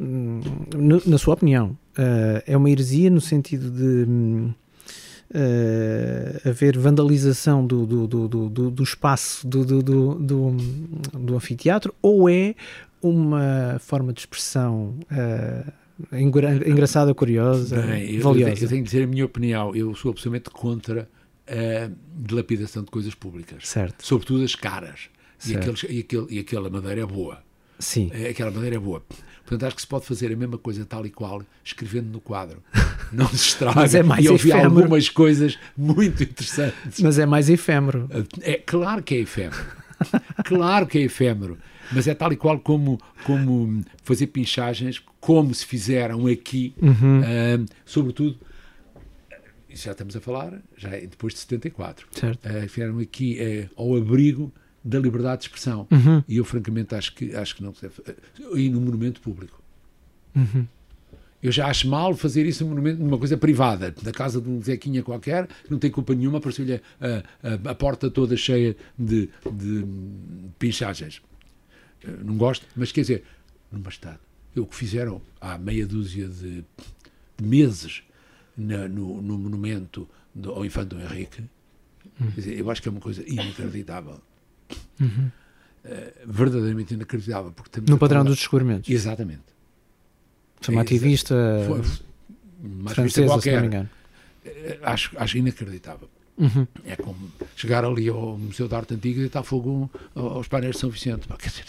[0.00, 0.40] hum,
[0.76, 4.52] no- na sua opinião, eh, é uma heresia no sentido de.
[5.32, 10.56] eh, haver vandalização do, do, do, do, do- espaço do, do, do, do,
[11.18, 12.54] do anfiteatro ou é
[13.02, 15.72] uma forma de expressão engra-
[16.12, 18.64] engraçada, curiosa, Bem, eu, valiosa?
[18.64, 19.74] eu tenho que dizer a minha opinião.
[19.74, 21.08] Eu sou absolutamente contra
[21.46, 25.08] a dilapidação de coisas públicas, Certo, sobretudo as caras.
[25.46, 27.42] E, aqueles, e, aquele, e aquela madeira é boa.
[27.78, 28.10] sim.
[28.14, 29.02] É, Aquela madeira é boa.
[29.44, 32.62] Portanto, acho que se pode fazer a mesma coisa tal e qual, escrevendo no quadro.
[33.12, 33.78] Não se estraga.
[33.78, 34.70] Mas é mais e eu vi efêmero.
[34.70, 37.00] algumas coisas muito interessantes.
[37.00, 38.08] Mas é mais efêmero.
[38.40, 39.62] É claro que é efêmero.
[40.44, 41.58] Claro que é efêmero.
[41.92, 47.20] Mas é tal e qual como, como fazer pinchagens, como se fizeram aqui, Uhum.
[47.22, 48.38] ah, sobretudo,
[49.68, 52.06] já estamos a falar, já é depois de 74.
[52.12, 52.46] Certo.
[52.46, 54.52] Ah, fizeram aqui eh, ao abrigo
[54.84, 55.86] da liberdade de expressão.
[55.90, 56.22] Uhum.
[56.28, 57.94] E eu, francamente, acho que, acho que não deve.
[58.54, 59.60] E no monumento público.
[60.36, 60.66] Uhum.
[61.44, 65.46] Eu já acho mal fazer isso numa coisa privada, da casa de um Zequinha qualquer,
[65.46, 66.80] que não tem culpa nenhuma, apareceu-lhe a,
[67.68, 69.84] a, a porta toda cheia de, de
[70.58, 71.20] pinchagens.
[72.24, 73.24] Não gosto, mas quer dizer,
[73.70, 74.20] numa estado.
[74.56, 76.64] O que fizeram há meia dúzia de,
[77.36, 78.02] de meses
[78.56, 81.42] na- no, no monumento do, ao Infante Dom Henrique,
[82.18, 84.18] quer dizer, eu acho que é uma coisa inacreditável.
[85.84, 87.52] Eh, verdadeiramente inacreditável.
[87.52, 88.88] Porque No padrão falar- dos descobrimentos.
[88.88, 89.42] Exatamente.
[90.60, 91.34] Foi uma É, ativista
[91.66, 91.80] Foi,
[92.62, 93.64] uma francesa, se não me qualquer.
[93.64, 93.90] engano.
[94.44, 96.08] Eh, Acho, acho inacreditável.
[96.36, 96.66] Uhum.
[96.84, 100.80] É como chegar ali ao Museu de Arte Antiga e estar fogo aos painéis de
[100.80, 101.28] São Vicente.
[101.28, 101.64] Quer dizer,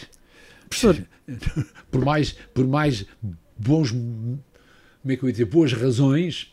[0.68, 1.06] Professor,
[1.92, 3.06] por mais, por mais
[3.58, 4.40] bons, como
[5.08, 6.52] é que eu ia dizer, boas razões,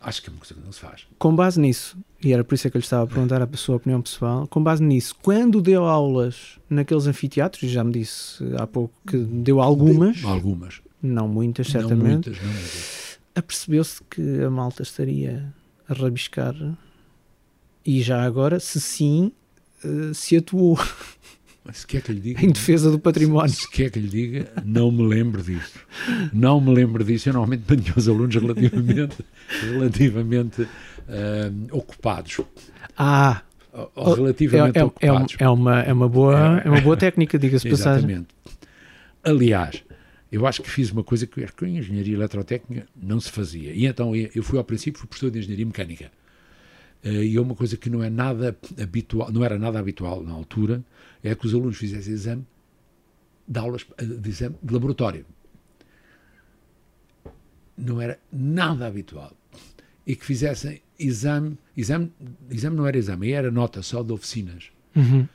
[0.00, 1.04] acho que é uma coisa que não se faz.
[1.18, 3.56] com base nisso, e era por isso é que eu lhe estava a perguntar a
[3.56, 8.66] sua opinião pessoal, com base nisso, quando deu aulas naqueles anfiteatros, já me disse há
[8.68, 10.80] pouco que deu algumas, Algumas.
[11.02, 13.18] Não muitas, Não certamente, muitas, não muitas.
[13.34, 15.52] apercebeu-se que a malta estaria
[15.88, 16.54] a rabiscar
[17.84, 19.32] e já agora, se sim,
[19.84, 20.78] eh, se atuou
[21.72, 23.50] se quer que lhe diga, em defesa do património.
[23.52, 25.78] se quer que lhe diga, não me lembro disso.
[26.32, 27.28] Não me lembro disso.
[27.28, 29.16] Eu normalmente mantenho os alunos relativamente,
[29.60, 30.66] relativamente
[31.08, 32.40] ah, ocupados.
[32.98, 35.36] Ah, Ou Oh, é, relativamente é, é, ocupados.
[35.38, 38.10] é uma, é, uma boa, é uma boa técnica, diga-se passagem.
[38.10, 38.28] Exatamente.
[39.24, 39.82] Aliás,
[40.32, 43.72] eu acho que fiz uma coisa que que em engenharia eletrotécnica não se fazia.
[43.72, 46.10] E então eu eu fui ao princípio fui professor de engenharia mecânica.
[47.04, 50.32] Eh, E é uma coisa que não é nada habitual, não era nada habitual na
[50.32, 50.82] altura,
[51.22, 52.44] é que os alunos fizessem exame
[53.46, 55.24] de aulas eh, de exame de laboratório.
[57.76, 59.32] Não era nada habitual.
[60.06, 62.12] E que fizessem exame, exame,
[62.50, 65.26] exame não era exame, era nota só de oficinas Uhum.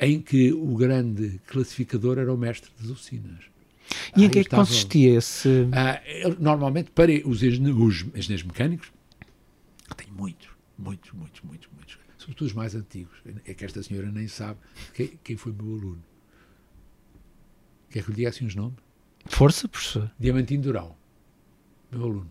[0.00, 3.44] em que o grande classificador era o mestre das oficinas.
[4.16, 5.68] E em que é que consistia esse.
[5.72, 8.92] Ah, ele- normalmente, para os, engen- os engenheiros mecânicos,
[9.96, 14.28] tem muitos, muitos, muitos, muitos, muitos, sobretudo os mais antigos, é que esta senhora nem
[14.28, 14.60] sabe
[14.94, 16.02] quem, quem foi meu aluno.
[17.90, 18.78] Quer que eu lhe diga assim os nomes?
[19.26, 20.10] Força, professor.
[20.18, 20.94] Diamantino Durão,
[21.90, 22.28] meu aluno.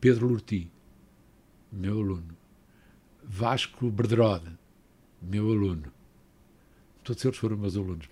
[0.00, 0.70] Pedro Lurti,
[1.72, 2.36] meu aluno.
[3.22, 4.50] Vasco Berderode,
[5.22, 5.92] meu aluno.
[7.02, 8.06] Todos eles foram meus alunos.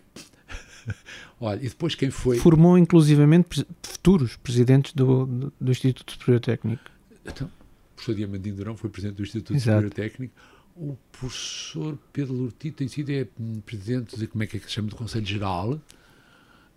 [1.40, 2.38] Olha, e depois quem foi.
[2.38, 6.82] Formou inclusivamente futuros presidentes do, do, do Instituto Superior Técnico.
[7.24, 9.82] Então, o professor Diamantino Durão foi presidente do Instituto Exato.
[9.86, 10.34] Superior Técnico.
[10.74, 14.66] O professor Pedro Lurti tem sido é, hum, presidente de como é que é que
[14.66, 15.78] se chama do Conselho Geral.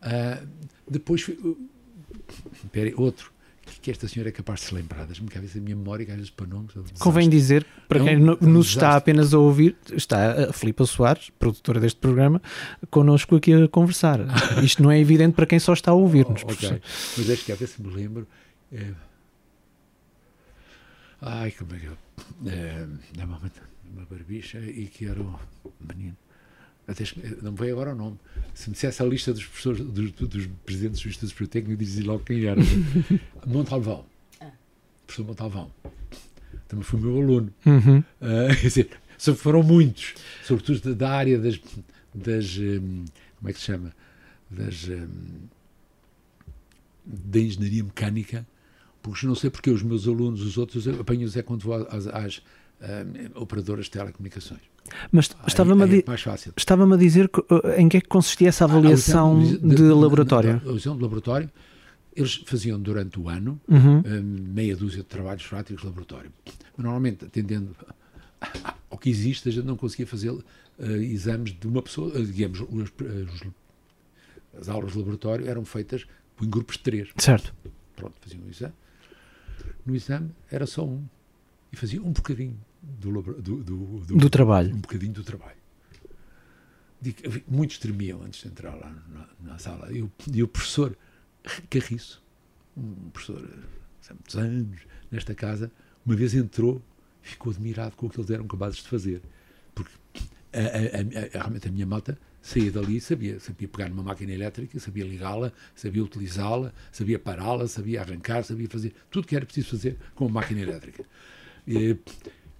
[0.02, 0.44] Ah,
[0.90, 1.58] depois foi-
[2.72, 3.32] Pera, outro,
[3.66, 6.12] que, que esta senhora é capaz de se lembrar, das-me cabeça a minha memória, que
[6.12, 6.76] às vezes para nomes.
[6.76, 9.76] é um Convém dizer, para É um- quem no- um nos está apenas a ouvir,
[9.94, 12.42] está a Filipa Soares, produtora deste programa,
[12.90, 14.20] connosco aqui a conversar.
[14.64, 16.42] Isto não é evidente para quem só está a ouvir-nos.
[16.46, 16.82] Oh, ok.
[17.18, 18.28] Mas deixa cá ver se me lembro.
[18.72, 18.92] É...
[21.22, 21.98] Ai, como é que eu.
[22.48, 22.86] É...
[23.24, 23.40] Uma,
[23.94, 25.40] uma barbicha e que era o
[25.80, 26.16] menino.
[26.88, 27.04] Até
[27.42, 28.20] não me veio agora o nome.
[28.54, 32.06] Se me dissesse a lista dos professores, dos, dos presidentes dos institutos politécnicos, eu dizia
[32.06, 32.62] logo quem era.
[33.46, 34.06] Montalvão.
[35.08, 35.72] Professor Montalvão.
[36.68, 37.54] Também foi meu aluno.
[37.66, 38.04] Uhum.
[38.22, 41.60] Ah, quer dizer, só foram muitos, sobretudo da- da área das,
[42.14, 43.06] das hum,
[43.38, 43.92] como é que se chama?
[44.50, 45.48] Das hum,
[47.06, 48.48] da engenharia mecânica,
[49.02, 52.08] porque não sei porque os meus alunos, os outros, eu apanho-os é quando vou às,
[52.08, 52.42] às
[52.82, 54.62] hum, operadoras de telecomunicações.
[55.12, 56.06] Mas estava-me a, é di-
[56.56, 57.46] estava-me a dizer que, uh,
[57.78, 60.62] em que é que consistia essa avaliação Ah, o exame de, laboratório.
[60.66, 61.50] O exame de laboratório,
[62.16, 63.98] eles faziam durante o ano Uhum.
[64.00, 64.04] hum,
[64.54, 66.32] meia dúzia de trabalhos práticos de laboratório.
[66.78, 67.76] Mas, normalmente, atendendo
[68.90, 70.32] ao que existe, a gente não conseguia fazer
[70.78, 73.48] eh, exames de uma pessoa, eh, digamos, os- os-
[74.62, 76.06] as aulas de laboratório eram feitas
[76.42, 77.10] em grupos de três.
[77.18, 77.54] Certo.
[77.96, 78.74] Pronto, faziam o exame.
[79.86, 81.04] No exame era só um.
[81.76, 83.64] E fazia um bocadinho do, do, do,
[84.06, 84.74] do- trabalho.
[84.74, 85.58] um bocadinho do trabalho.
[87.48, 89.92] Muitos tremiam antes de entrar lá na, na sala.
[89.92, 90.98] E o, e o professor
[91.70, 92.24] Carriço,
[92.78, 93.46] um professor
[94.10, 94.80] há muitos anos
[95.12, 95.70] nesta casa,
[96.06, 96.82] uma vez entrou
[97.22, 99.22] ficou admirado com o que eles eram capazes de fazer.
[99.74, 99.92] Porque
[100.54, 104.32] a, a- a- a- realmente a minha malta saía dali sabia, sabia pegar numa máquina
[104.32, 109.72] elétrica, sabia ligá-la, sabia utilizá-la, sabia pará-la, sabia arrancar, sabia fazer tudo que era preciso
[109.72, 111.04] fazer com uma máquina elétrica.
[111.68, 111.96] Eh,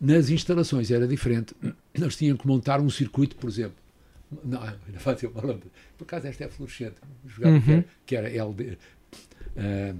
[0.02, 1.56] Nas instalações era diferente.
[1.94, 3.78] Eles tinham que montar um circuito, por exemplo.
[4.44, 5.72] Não, ainda fazer uma lâmpada.
[5.98, 6.96] Por acaso esta é fluorescente.
[7.26, 8.78] Jogava que, era, que era LD.
[9.56, 9.96] ehm,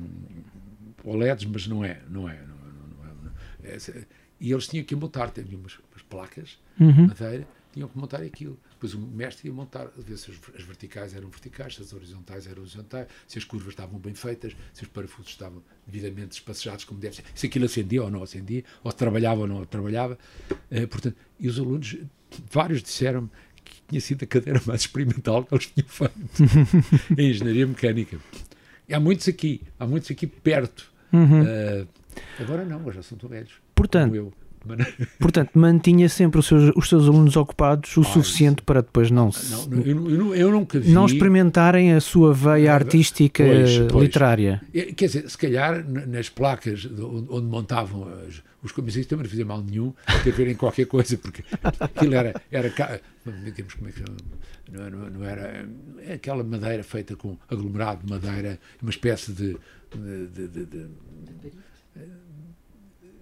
[1.04, 2.02] OLEDs, mas não é.
[2.10, 3.32] Não é, não, não- não é, não
[3.72, 3.76] é.
[3.76, 4.06] Essa-
[4.40, 6.92] e eles tinham que montar, tinham umas, umas placas Uhum.
[6.92, 8.58] de madeira, tinham que montar aquilo.
[8.72, 12.62] Depois o mestre ia montar, ver se as, verticais eram verticais, se as horizontais eram
[12.62, 17.18] horizontais, se as curvas estavam bem feitas, se os parafusos estavam devidamente espaçados como deve
[17.18, 20.18] ser, se aquilo acendia ou não acendia, ou se trabalhava ou não trabalhava.
[20.72, 21.98] Eh, portanto, e os alunos,
[22.50, 23.30] vários disseram
[23.64, 26.14] que tinha sido a cadeira mais experimental que eles tinham feito
[27.20, 28.18] em engenharia mecânica.
[28.88, 30.90] E há muitos aqui, há muitos aqui perto.
[31.12, 31.44] Uhum.
[31.46, 31.86] Eh,
[32.40, 33.54] agora não, agora já são tão velhos.
[33.74, 34.34] Portanto,
[35.20, 39.68] portanto, mantinha sempre os seus, os seus alunos ocupados o suficiente para depois não, se-
[39.70, 40.92] Não, eu, eu eu nunca vi.
[40.92, 44.04] não experimentarem a sua veia artística pois, pois.
[44.04, 44.62] literária.
[44.74, 49.30] É, Quer dizer, se calhar nas placas de onde, montavam as- os comissões também não
[49.30, 51.44] fazia mal nenhum ter a ver em qualquer coisa, porque
[51.80, 52.70] aquilo era, era
[53.44, 54.02] digamos, como é que
[54.72, 55.68] não, não, não era
[56.08, 59.56] é aquela madeira feita com aglomerado de madeira, uma espécie de-
[59.96, 60.88] de- de- de-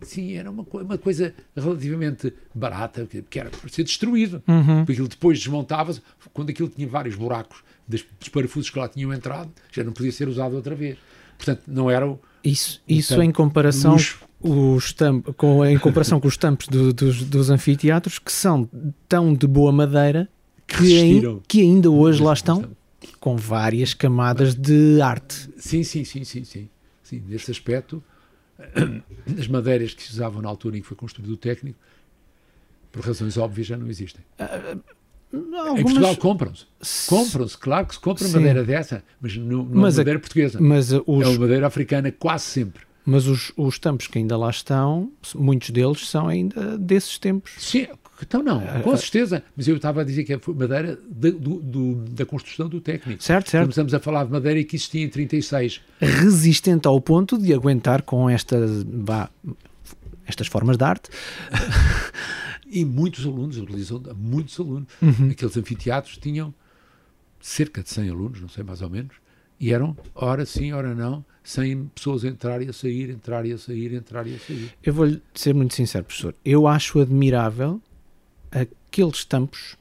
[0.04, 4.42] sim, era uma, uma coisa relativamente barata, que, que era para ser destruído.
[4.48, 4.78] Uhum.
[4.80, 6.02] Porque aquilo depois desmontava-se,
[6.34, 10.12] quando aquilo tinha vários buracos das- dos parafusos que lá tinham entrado, já não podia
[10.12, 10.98] ser usado outra vez.
[11.38, 14.20] Portanto, não era o Isso, isso Então, em comparação luxo.
[14.40, 18.70] os tamp, com, em comparação com os tampos do- dos, dos anfiteatros que são
[19.10, 20.30] tão de boa madeira
[20.68, 21.42] que, resistiram.
[21.48, 22.70] que ainda hoje lá estão
[23.20, 25.50] com várias camadas de arte.
[25.58, 26.70] Sim, sim, sim, sim, sim.
[27.04, 28.02] sim nesse aspecto,
[29.40, 31.78] as madeiras que se usavam na altura em que foi construído o técnico,
[32.92, 34.24] por razões óbvias, já não existem.
[35.34, 36.66] Em Portugal compram-se.
[37.08, 38.34] Compram-se, claro que se compra Sim.
[38.34, 40.60] madeira dessa, mas não, não Mas é a- madeira portuguesa.
[40.62, 42.84] Mas, uh, os, É madeira africana quase sempre.
[43.04, 47.54] mas os, os tampos que ainda lá estão, muitos deles são ainda desses tempos.
[47.58, 47.88] Sim,
[48.22, 49.44] então não, Ah, com certeza.
[49.56, 53.22] Mas eu estava a dizer que é madeira de- do- do- da construção do técnico.
[53.24, 53.70] Certo, certo.
[53.70, 55.82] Estamos a falar de madeira que existia em 36.
[56.00, 59.30] Resistente ao ponto de aguentar com estas, vá,
[60.26, 61.10] estas formas de arte.
[62.76, 64.88] E muitos alunos, utilizam muitos alunos.
[65.00, 65.30] Uhum.
[65.30, 66.52] Aqueles anfiteatros tinham
[67.40, 69.14] cerca de 100 alunos, não sei mais ou menos,
[69.60, 73.52] e eram, ora sim, ora não, 100 pessoas a entrar e a sair, entrar e
[73.52, 74.72] a sair, entrar e a sair.
[74.82, 76.34] Eu vou-lhe ser muito sincero, professor.
[76.44, 77.80] Eu acho admirável
[78.54, 79.76] aqueles tampos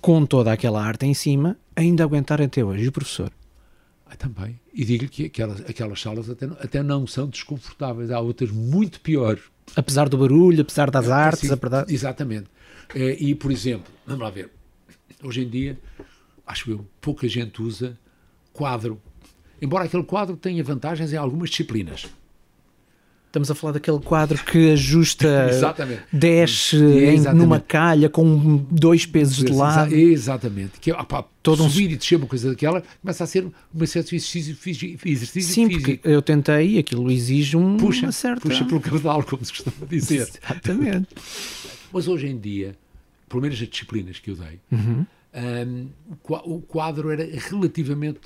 [0.00, 2.88] com toda aquela arte em cima ainda aguentarem até hoje.
[2.88, 3.30] O professor?
[4.08, 4.58] Ah, também.
[4.72, 8.10] E digo-lhe que aquelas, aquelas salas até, não- até não são desconfortáveis.
[8.10, 9.42] Há outras muito piores.
[9.74, 11.92] Apesar do barulho, apesar das artes, Sim, a verdade.
[11.92, 12.46] Exatamente.
[12.94, 14.50] Eh, E, por exemplo, vamos lá ver.
[15.24, 15.76] Hoje em dia,
[16.46, 17.98] acho eu, pouca gente usa
[18.52, 19.00] quadro.
[19.60, 22.06] Embora aquele quadro tenha vantagens em algumas disciplinas.
[23.36, 26.00] Estamos a falar daquele quadro que ajusta, Exatamente.
[26.10, 27.42] desce em- Exatamente.
[27.44, 29.94] numa calha com dois pesos de lado.
[29.94, 30.80] Exatamente.
[30.80, 33.86] Que é, opá, Todo um- subir e descer uma coisa daquela começa a ser uma
[33.86, 34.56] certa exercício,
[35.04, 35.84] exercício Sim, físico.
[35.96, 38.40] porque eu tentei e aquilo exige um, Puxa, uma certa...
[38.40, 40.26] puxa pelo cabedal, como se costuma dizer.
[40.42, 41.08] Exatamente.
[41.92, 42.74] Mas hoje em dia,
[43.28, 45.04] pelo menos as disciplinas que eu dei, Uhum.
[45.36, 48.20] Hum, o qua- o quadro era relativamente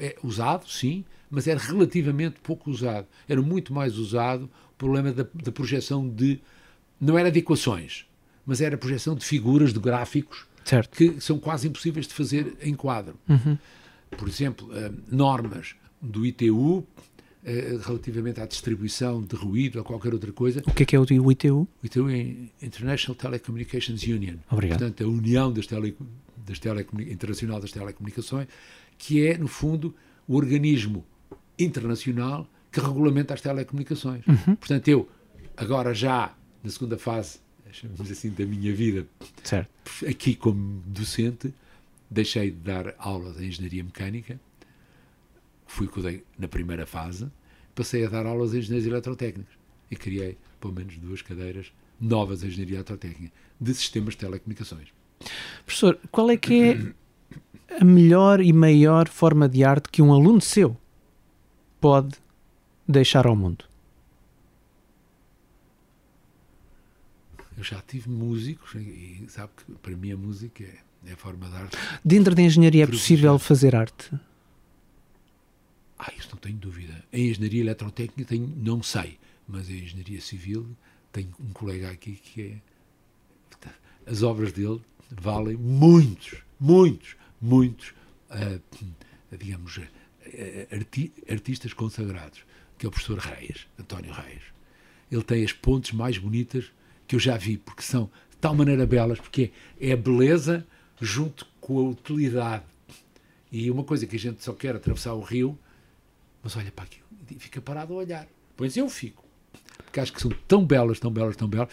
[0.00, 3.06] é, usado, sim, mas era relativamente pouco usado.
[3.28, 6.40] Era muito mais usado o problema da, da projeção de.
[7.00, 8.06] Não era de equações,
[8.46, 10.96] mas era a projeção de figuras, de gráficos, Certo.
[10.96, 13.14] que são quase impossíveis de fazer em quadro.
[13.28, 13.58] Uhum.
[14.16, 14.68] Por exemplo,
[15.10, 16.86] normas do ITU
[17.44, 20.62] eh, relativamente à distribuição de ruído ou qualquer outra coisa.
[20.66, 21.68] O que é que é o ITU?
[21.82, 22.20] O ITU é
[22.64, 24.36] International Telecommunications Union.
[24.50, 24.78] Obrigado.
[24.78, 25.96] Portanto, a União das tele,
[26.44, 26.60] das
[27.08, 28.48] Internacional das Telecomunicações,
[28.98, 29.94] que é, no fundo,
[30.26, 31.04] o organismo
[31.58, 34.26] internacional que regulamenta as telecomunicações.
[34.26, 34.56] Uhum.
[34.56, 35.08] Portanto, eu,
[35.56, 37.38] agora já, na segunda fase,
[37.70, 39.06] chamamos assim, da minha vida,
[39.42, 39.68] Certo.
[40.08, 41.52] aqui como docente,
[42.10, 44.40] deixei de dar aulas em engenharia mecânica,
[45.66, 47.28] fui que dei na primeira fase,
[47.74, 49.50] passei a dar aulas em engenharia eletrotécnica
[49.90, 54.88] e criei pelo menos duas cadeiras novas em engenharia eletrotécnica de sistemas de telecomunicações.
[55.64, 60.40] Professor, qual é que é a melhor e maior forma de arte que um aluno
[60.40, 60.76] seu
[61.80, 62.16] pode
[62.86, 63.64] deixar ao mundo?
[67.56, 71.48] Eu já tive músicos e sabe que para mim a música é, é a forma
[71.48, 71.76] de arte.
[72.04, 74.10] Dentro da engenharia é possível fazer arte?
[75.98, 77.04] Ah, isso não tenho dúvida.
[77.12, 80.66] Em engenharia eletrotécnica tenho, não sei, mas em engenharia civil
[81.12, 82.74] tenho um colega aqui que é.
[84.06, 87.94] As obras dele valem muitos, muitos, muitos,
[88.30, 88.58] ah,
[89.38, 92.40] digamos, ah, arti- artistas consagrados,
[92.78, 94.42] que é o professor Reis, António Reis.
[95.10, 96.72] Ele tem as pontes mais bonitas
[97.06, 100.66] que eu já vi, porque são de tal maneira belas, porque é a beleza
[101.00, 102.64] junto com a utilidade.
[103.52, 105.56] E uma coisa que a gente só quer atravessar o rio,
[106.42, 108.26] mas olha para aquilo e fica parado a olhar.
[108.56, 109.24] Pois eu fico.
[109.84, 111.68] Porque acho que são tão belas, tão belas, tão belas.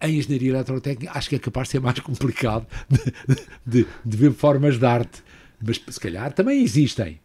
[0.00, 4.32] Em engenharia eletrotécnica, acho que é capaz de ser mais complicado de, de- de ver
[4.32, 5.22] formas de arte.
[5.64, 7.18] Mas se calhar também existem.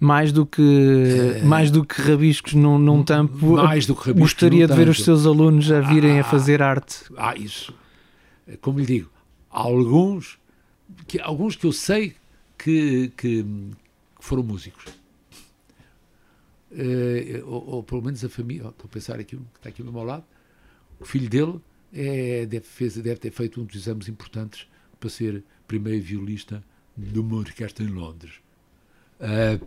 [0.00, 4.66] Mais do que, mais do que rabiscos num, num tampo, Mais do que rabiscos gostaria
[4.66, 6.24] de ver os seus alunos a virem a Ah.
[6.24, 7.04] fazer arte.
[7.16, 7.72] Ah, isso.
[8.60, 9.08] Como lhe digo,
[9.50, 10.36] há alguns
[11.06, 12.16] que, alguns que eu sei
[12.58, 13.46] que, que,
[14.20, 14.84] foram músicos.
[16.72, 19.80] Eh, ou, ou pelo menos a família, estou a pensar aqui, um que está aqui
[19.80, 20.24] ao meu lado,
[21.04, 21.60] o filho dele
[21.92, 24.66] é, deve, fez- deve ter feito um dos exames importantes
[24.98, 26.64] para ser primeiro violista
[26.96, 28.32] de uma orquestra em Londres.
[29.20, 29.58] Ah,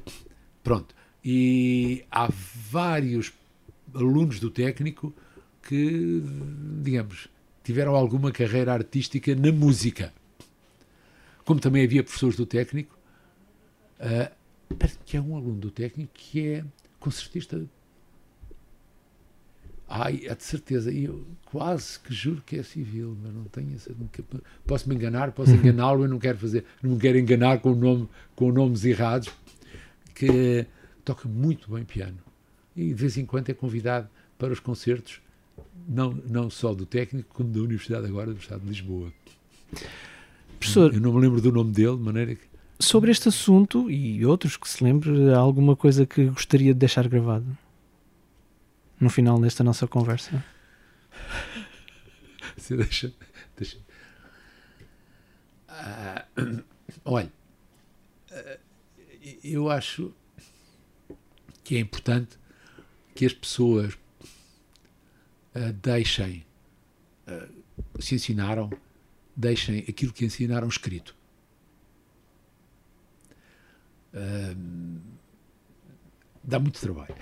[0.63, 0.95] pronto.
[1.23, 2.27] E há
[2.71, 3.31] vários
[3.93, 5.13] alunos do técnico
[5.61, 6.23] que,
[6.81, 7.27] digamos,
[7.63, 10.13] tiveram alguma carreira artística na música.
[11.45, 12.97] Como também havia professores do técnico,
[13.99, 14.31] ah,
[14.77, 16.65] parece que é um aluno do técnico que é
[16.99, 17.63] concertista.
[19.87, 20.91] Ai, é de certeza.
[20.91, 23.91] E eu quase que juro que é civil, mas não tenho essa.
[24.65, 28.09] Posso me enganar, posso enganá-lo, eu não quero fazer, não me quero enganar com, nome,
[28.35, 29.29] com nomes errados,
[30.13, 30.65] que
[31.05, 32.17] toca muito bem piano.
[32.75, 35.21] E de vez em quando é convidado para os concertos,
[35.87, 39.11] não, não só do técnico, como da Universidade agora, da Universidade de Lisboa.
[40.59, 42.41] Professor, Eu não me lembro do nome dele, de maneira que.
[42.79, 47.07] sobre este assunto e outros que se lembre, há alguma coisa que gostaria de deixar
[47.07, 47.57] gravado
[48.99, 50.43] no final desta nossa conversa?
[52.57, 53.13] Você deixa.
[53.55, 53.77] deixa.
[55.67, 56.25] Ah,
[57.05, 57.31] olha,
[58.31, 58.57] ah,
[59.43, 60.11] eu acho
[61.63, 62.37] que é importante
[63.13, 63.97] que as pessoas
[65.53, 66.45] ah, deixem,
[67.27, 67.47] ah,
[67.99, 68.71] se ensinaram,
[69.35, 71.15] deixem aquilo que ensinaram escrito.
[76.43, 77.15] Dá muito trabalho.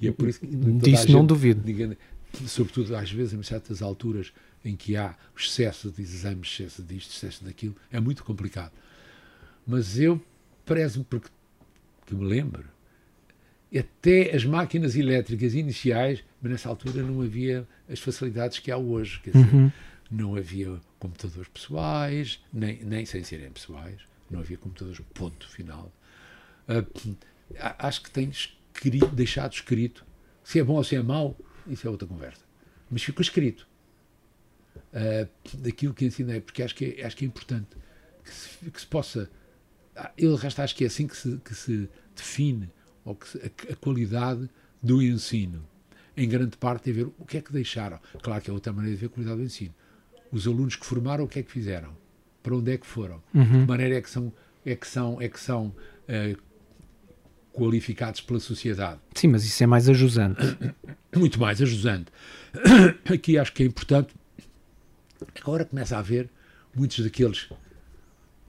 [0.00, 1.62] E é por isso que a Disso não gente- duvido.
[1.64, 1.96] ninguém-
[2.46, 4.32] sobretudo às vezes em certas alturas
[4.64, 8.72] em que há excesso de exames, excesso disto, excesso daquilo, é muito complicado.
[9.66, 10.20] Mas eu
[10.64, 11.28] prezo porque
[12.06, 12.64] que me lembro,
[13.76, 19.20] até as máquinas elétricas iniciais, mas nessa altura não havia as facilidades que há hoje.
[19.20, 19.70] Quer dizer, Uhum.
[20.10, 25.92] não havia computadores pessoais, nem, nem sem serem pessoais, não havia computadores, ponto final.
[27.60, 28.30] A- acho que tem
[28.78, 30.04] escrito, deixado escrito.
[30.44, 32.42] Se é bom ou se é mau, isso é outra conversa.
[32.90, 33.66] Mas ficou escrito.
[34.92, 37.68] Ah, daquilo que ensinei, porque acho que é, acho que é importante
[38.24, 39.30] que se, que se possa.
[39.96, 42.70] ah, Eu, de resto, acho que é assim que se, que se define
[43.04, 44.48] ou que se- a, a qualidade
[44.82, 45.64] do ensino,
[46.16, 47.98] em grande parte, tem a ver o que é que deixaram.
[48.22, 49.74] Claro que é outra maneira de ver a qualidade do ensino.
[50.30, 51.96] Os alunos que formaram, o que é que fizeram?
[52.42, 53.22] Para onde é que foram?
[53.34, 53.42] Uhum.
[53.44, 54.32] De que maneira é que são,
[54.64, 55.74] é que são, é que são
[56.06, 56.36] eh,
[57.58, 59.00] qualificados pela sociedade?
[59.14, 60.40] Sim, mas isso é mais ajusante.
[61.16, 62.06] muito mais ajudante.
[63.12, 64.14] Aqui acho que é importante.
[65.40, 66.30] Agora começa a haver
[66.72, 67.50] muitos daqueles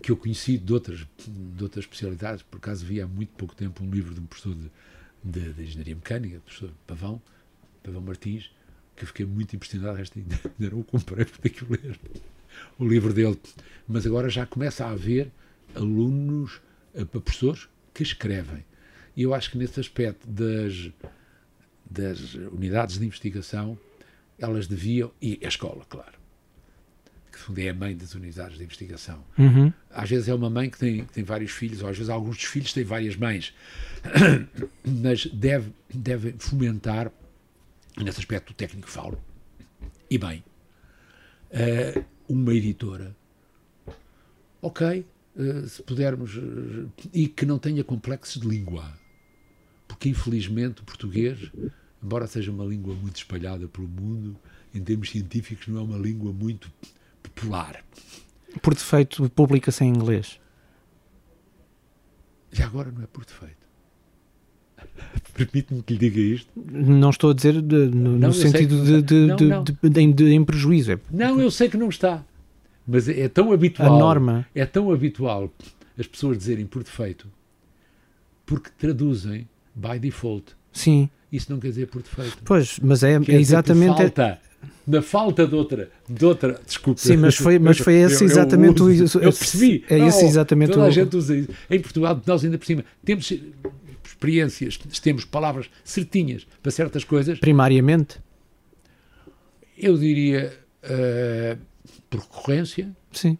[0.01, 2.43] que eu conheci de outras, de outras especialidades.
[2.43, 4.69] Por acaso vi há muito pouco tempo um livro de um professor de,
[5.23, 7.19] de, de engenharia mecânica, professor Pavão,
[7.81, 8.51] Pavão Martins,
[8.95, 9.97] que eu fiquei muito impressionado.
[9.97, 11.99] Ainda, ainda não o comprei para ter que ler
[12.77, 13.39] o livro dele.
[13.87, 15.31] Mas agora já começa a haver
[15.75, 16.61] alunos,
[16.93, 18.63] eh, professores, que escrevem.
[19.19, 20.91] E eu acho que nesse aspecto das,
[21.83, 23.77] das unidades de investigação,
[24.37, 26.17] elas deviam, e a escola, claro,
[27.29, 29.21] que no fundo é a mãe das unidades de investigação.
[29.37, 29.73] Uhum.
[29.89, 32.37] Às vezes é uma mãe que tem, que tem vários filhos, ou às vezes alguns
[32.37, 33.53] dos filhos têm várias mães,
[34.87, 37.11] mas deve, deve fomentar,
[37.97, 39.21] nesse aspecto o técnico falo,
[40.09, 40.41] e bem,
[41.51, 43.13] eh, uma editora,
[44.61, 45.05] ok,
[45.37, 48.97] eh, se pudermos, eh, e que não tenha complexos de língua
[49.89, 51.51] porque infelizmente o português,
[52.01, 54.37] embora seja uma língua muito espalhada pelo mundo,
[54.73, 56.71] em termos científicos não é uma língua muito
[57.21, 57.83] popular.
[58.61, 60.39] Por defeito, publica-se em inglês.
[62.51, 63.57] Já agora não é por defeito.
[65.33, 66.51] Permite-me que lhe diga isto.
[66.55, 69.63] Não estou a dizer de- no, no Não, sei sentido de, de, não, de- não.
[69.63, 70.93] de- em- prejuízo.
[70.93, 72.23] É Não, eu sei que não está.
[72.87, 73.99] Mas é tão a habitual.
[73.99, 74.45] norma.
[74.55, 75.51] É tão habitual
[75.97, 77.27] as pessoas dizerem por defeito
[78.45, 79.47] porque traduzem
[79.79, 80.55] by default.
[80.71, 82.37] Sim, Isso não quer dizer por defeito.
[82.45, 83.95] pois, mas é, é exatamente.
[83.97, 84.39] falta.
[84.85, 86.99] Na falta de outra, de outra, desculpa.
[86.99, 88.89] Sim, mas foi, mas foi esse Eu- eu exatamente o.
[88.91, 89.85] Eu percebi.
[89.89, 90.87] É esse exatamente Toda o.
[90.87, 91.49] a gente usa isso.
[91.69, 93.31] Em Portugal, nós ainda por cima temos
[94.03, 97.39] experiências, temos palavras certinhas para certas coisas.
[97.39, 98.19] Primariamente,
[99.77, 100.51] Eu diria
[100.83, 101.55] eh,
[102.09, 103.37] por recorrência, sim.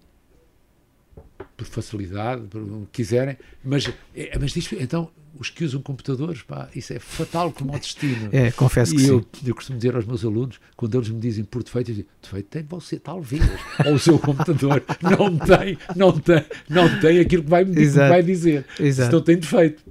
[1.57, 3.37] por facilidade, por o que quiserem.
[3.63, 7.79] Mas, eh, mas diz, então, os que usam computadores, pá, isso é fatal como o
[7.79, 8.29] destino.
[8.31, 9.47] É, confesso que E eu, sim.
[9.47, 12.45] eu costumo dizer aos meus alunos, quando eles me dizem por defeito, eu digo, defeito
[12.47, 13.41] tem você, talvez,
[13.85, 17.85] ou o seu computador não tem, não tem, não tem aquilo que vai, me- que
[17.87, 18.65] vai dizer.
[18.79, 19.09] Exato.
[19.09, 19.83] Se não tem defeito.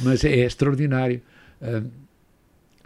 [0.00, 1.20] Mas é, extraordinário.
[1.60, 1.88] Hum,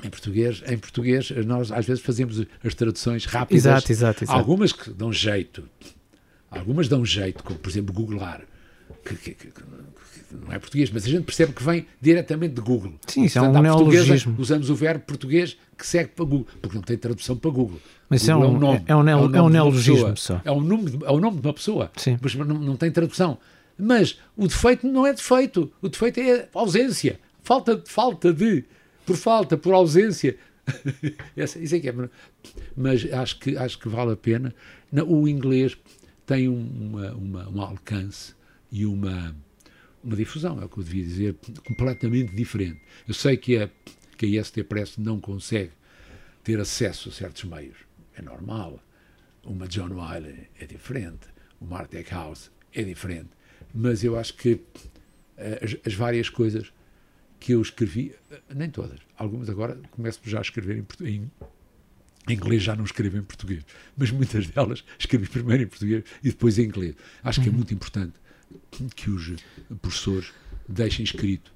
[0.04, 3.64] em português, em português, nós às vezes fazemos as traduções rápidas.
[3.64, 4.38] Exato, exato, exato.
[4.38, 5.64] Algumas que dão jeito.
[6.50, 8.42] Algumas dão jeito, como por exemplo googlar.
[9.06, 9.52] Que, que- que-
[10.32, 12.94] não é português, mas a gente percebe que vem diretamente de Google.
[13.06, 14.34] Sim, isso é Portanto, um à portuguesa, neologismo.
[14.38, 17.80] Usamos o verbo português que segue para Google, porque não tem tradução para Google.
[18.08, 20.40] Mas isso é Google um- nome, é um neo- é um de uma neologismo só.
[20.44, 22.18] É, um nome de, é o nome de uma pessoa, Sim.
[22.20, 23.38] mas não, não tem tradução.
[23.78, 27.20] Mas o defeito não é defeito, o defeito é ausência.
[27.44, 28.64] Falta, falta de,
[29.06, 30.36] por falta, por ausência.
[31.36, 31.94] Isso é que é.
[32.76, 34.52] Mas acho que, acho que vale a pena.
[34.90, 35.76] Na- O inglês
[36.26, 38.34] tem um, uma, uma- um alcance
[38.76, 39.34] e uma,
[40.04, 41.34] uma difusão, é o que eu devia dizer,
[41.66, 42.82] completamente diferente.
[43.08, 43.70] Eu sei que a,
[44.18, 45.72] que a IST Press não consegue
[46.44, 47.78] ter acesso a certos meios.
[48.14, 48.78] É normal.
[49.42, 51.26] Uma John Wiley é diferente.
[51.58, 53.30] Uma Artec House é diferente.
[53.72, 54.60] Mas eu acho que
[55.38, 56.70] eh, as, as várias coisas
[57.40, 61.30] que eu escrevi, eh, nem todas, algumas agora começo já a escrever em, em,
[62.28, 63.64] em inglês, já não escrevo em português,
[63.96, 66.94] mas muitas delas escrevi primeiro em português e depois em inglês.
[67.22, 68.25] Acho que é muito importante
[68.94, 69.32] que os
[69.80, 70.32] professores
[70.68, 71.52] deixem escrito.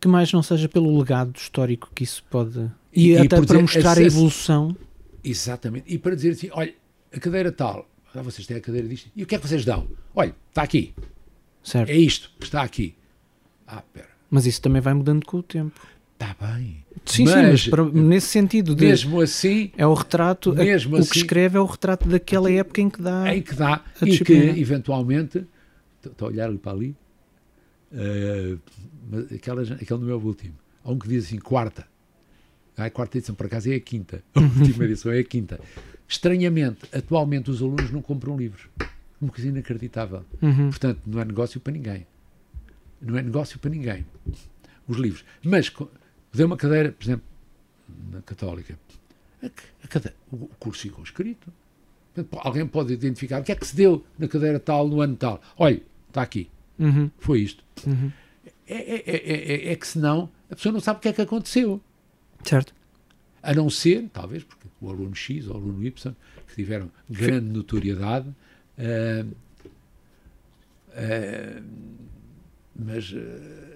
[0.00, 2.70] Que mais não seja pelo legado histórico que isso pode.
[2.92, 4.76] E, E- e até por para dizer, mostrar a evolução.
[5.22, 5.84] Exatamente.
[5.86, 6.74] E para dizer assim, olha,
[7.14, 9.64] a cadeira tal, ah, vocês têm a cadeira disto, e o que é que vocês
[9.64, 9.86] dão?
[10.14, 10.92] Olha, está aqui,
[11.62, 11.88] Certo.
[11.90, 12.94] é isto que está aqui.
[13.66, 15.78] Ah, espera, Mas isso também vai mudando com o tempo.
[16.14, 16.84] está bem.
[17.04, 18.84] Sim, sim, mas para- nesse sentido de.
[18.84, 22.50] mesmo assim, É o retrato, a- Mesmo o que assim- escreve é o retrato daquela
[22.50, 23.34] época em que dá.
[23.34, 25.44] em que dá, e que eventualmente,
[26.18, 26.96] a olhar ali para ali,
[29.10, 30.54] mas aquela, aquele não é o último.
[30.84, 31.86] Há um que diz assim, quarta.
[32.76, 34.22] Ah, a quarta edição, por acaso é a quinta.
[34.34, 35.60] A última edição é a quinta.
[36.08, 38.66] Estranhamente, atualmente os alunos não compram livros.
[39.20, 40.24] Uma coisa inacreditável.
[40.40, 40.70] Uhum.
[40.70, 42.06] Portanto, não é negócio para ninguém.
[43.00, 44.06] Não é negócio para ninguém.
[44.88, 45.24] Os livros.
[45.44, 45.70] Mas,
[46.32, 47.24] dei uma cadeira, por exemplo,
[48.10, 48.78] na Católica.
[49.42, 49.46] A,
[49.84, 51.52] a cade- o curso ficou escrito.
[52.14, 55.14] Portanto, alguém pode identificar o que é que se deu na cadeira tal, no ano
[55.16, 55.40] tal.
[55.56, 55.80] Olha,
[56.12, 56.48] está aqui.
[56.78, 57.10] Uhum.
[57.18, 57.64] Foi isto.
[57.86, 58.12] Uhum.
[58.66, 61.20] É, é, é, é- é que senão a pessoa não sabe o que é que
[61.22, 61.80] aconteceu.
[62.44, 62.74] Certo.
[63.42, 66.14] A não ser, talvez, porque o aluno X ou o aluno Y,
[66.46, 68.28] que tiveram grande notoriedade,
[68.78, 69.24] ah,
[70.94, 71.62] ah,
[72.76, 73.72] mas ah,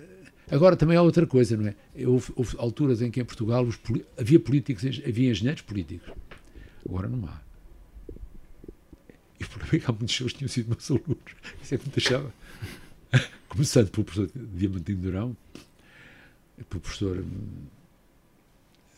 [0.49, 1.74] Agora também há outra coisa, não é?
[2.07, 3.66] Houve, houve alturas em que em Portugal
[4.16, 6.09] havia políticos, havia engenheiros políticos.
[6.89, 7.41] Agora não há.
[9.39, 11.18] E o problema é há muitos que tinham sido meus alunos.
[11.70, 12.32] É que me deixava.
[13.49, 15.37] Começando pelo professor Diamantino Durão,
[16.68, 17.18] pelo professor.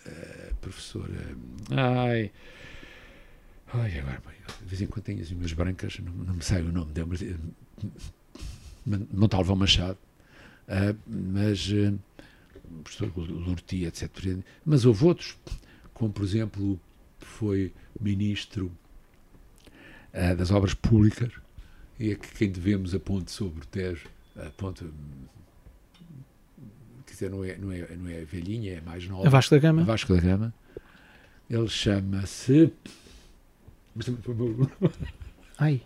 [0.07, 1.09] Uh, professor.
[1.09, 2.31] Uh, ai.
[3.71, 4.23] Ai, agora,
[4.61, 7.09] de vez em quando tenho as minhas brancas, não, não me sai o nome dele,
[7.11, 7.23] mas.
[9.13, 9.99] Montalvão Machado.
[10.69, 11.69] Uh, mas.
[11.69, 11.99] Uh,
[12.83, 14.09] professor Lurti, etc.
[14.65, 15.37] Mas houve outros,
[15.95, 16.81] como por exemplo
[17.19, 18.71] foi ministro
[20.15, 21.31] uh, das obras públicas
[21.99, 24.07] e a quem devemos a ponte sobre o Tejo,
[24.37, 24.85] a ponte
[27.07, 29.27] quer dizer, não é, não é, não é velhinha, é mais nova.
[29.27, 29.83] A Vasco da Gama.
[29.83, 30.55] A Vasco da Gama.
[31.51, 32.73] Ele chama-se.
[35.59, 35.81] Ai.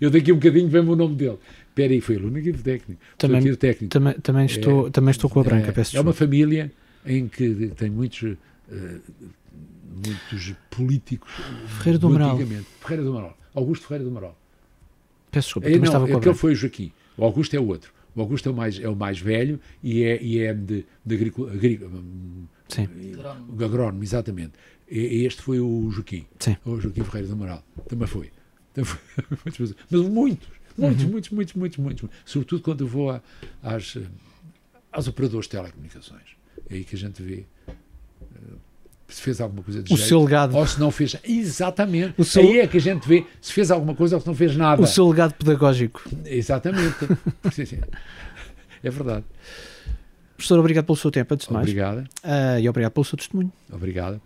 [0.00, 1.38] Eu daqui a um bocadinho vem o nome dele.
[1.68, 3.00] Espera aí, foi aluno aqui do técnico.
[3.18, 3.92] Também, do técnico.
[3.92, 6.72] Também, também, estou, é, também estou com a branca, é, peço É uma família
[7.04, 9.00] em que tem muitos, uh,
[10.06, 11.32] muitos políticos.
[11.78, 12.38] Ferreira do Amaral.
[12.80, 13.36] Ferreira do Amaral.
[13.54, 14.38] Augusto Ferreira do Amaral.
[15.30, 16.92] Peço desculpa, é, não, estava com aquele foi o Joaquim.
[17.16, 17.92] O Augusto é o outro.
[18.14, 21.14] O Augusto é o mais, é o mais velho e é, e é de, de
[21.14, 21.52] agrícola.
[22.68, 22.88] Sim.
[23.62, 24.52] Agrónomo, exatamente.
[24.90, 26.26] E este foi o Joaquim.
[26.38, 26.56] Sim.
[26.64, 27.64] O Joaquim Ferreira do Amaral.
[27.88, 28.30] Também foi.
[28.74, 29.00] Também foi.
[29.90, 30.48] Mas muitos.
[30.76, 31.10] Muitos, uhum.
[31.10, 32.10] muitos, muitos, muitos, muitos.
[32.24, 33.22] Sobretudo quando eu vou a,
[33.62, 33.96] às,
[34.90, 36.36] aos operadores de telecomunicações.
[36.68, 37.44] É aí que a gente vê
[39.14, 40.56] se fez alguma coisa de o jeito, seu legado.
[40.56, 41.16] ou se não fez.
[41.24, 42.14] Exatamente.
[42.18, 42.42] O seu...
[42.42, 44.82] Aí é que a gente vê se fez alguma coisa ou se não fez nada.
[44.82, 46.02] O seu legado pedagógico.
[46.24, 46.96] Exatamente.
[47.52, 47.80] sim, sim.
[48.82, 49.24] É verdade.
[50.36, 51.62] Professor, obrigado pelo seu tempo, antes de mais.
[51.62, 51.98] Obrigado.
[51.98, 53.52] Uh, e obrigado pelo seu testemunho.
[53.70, 54.20] Obrigado.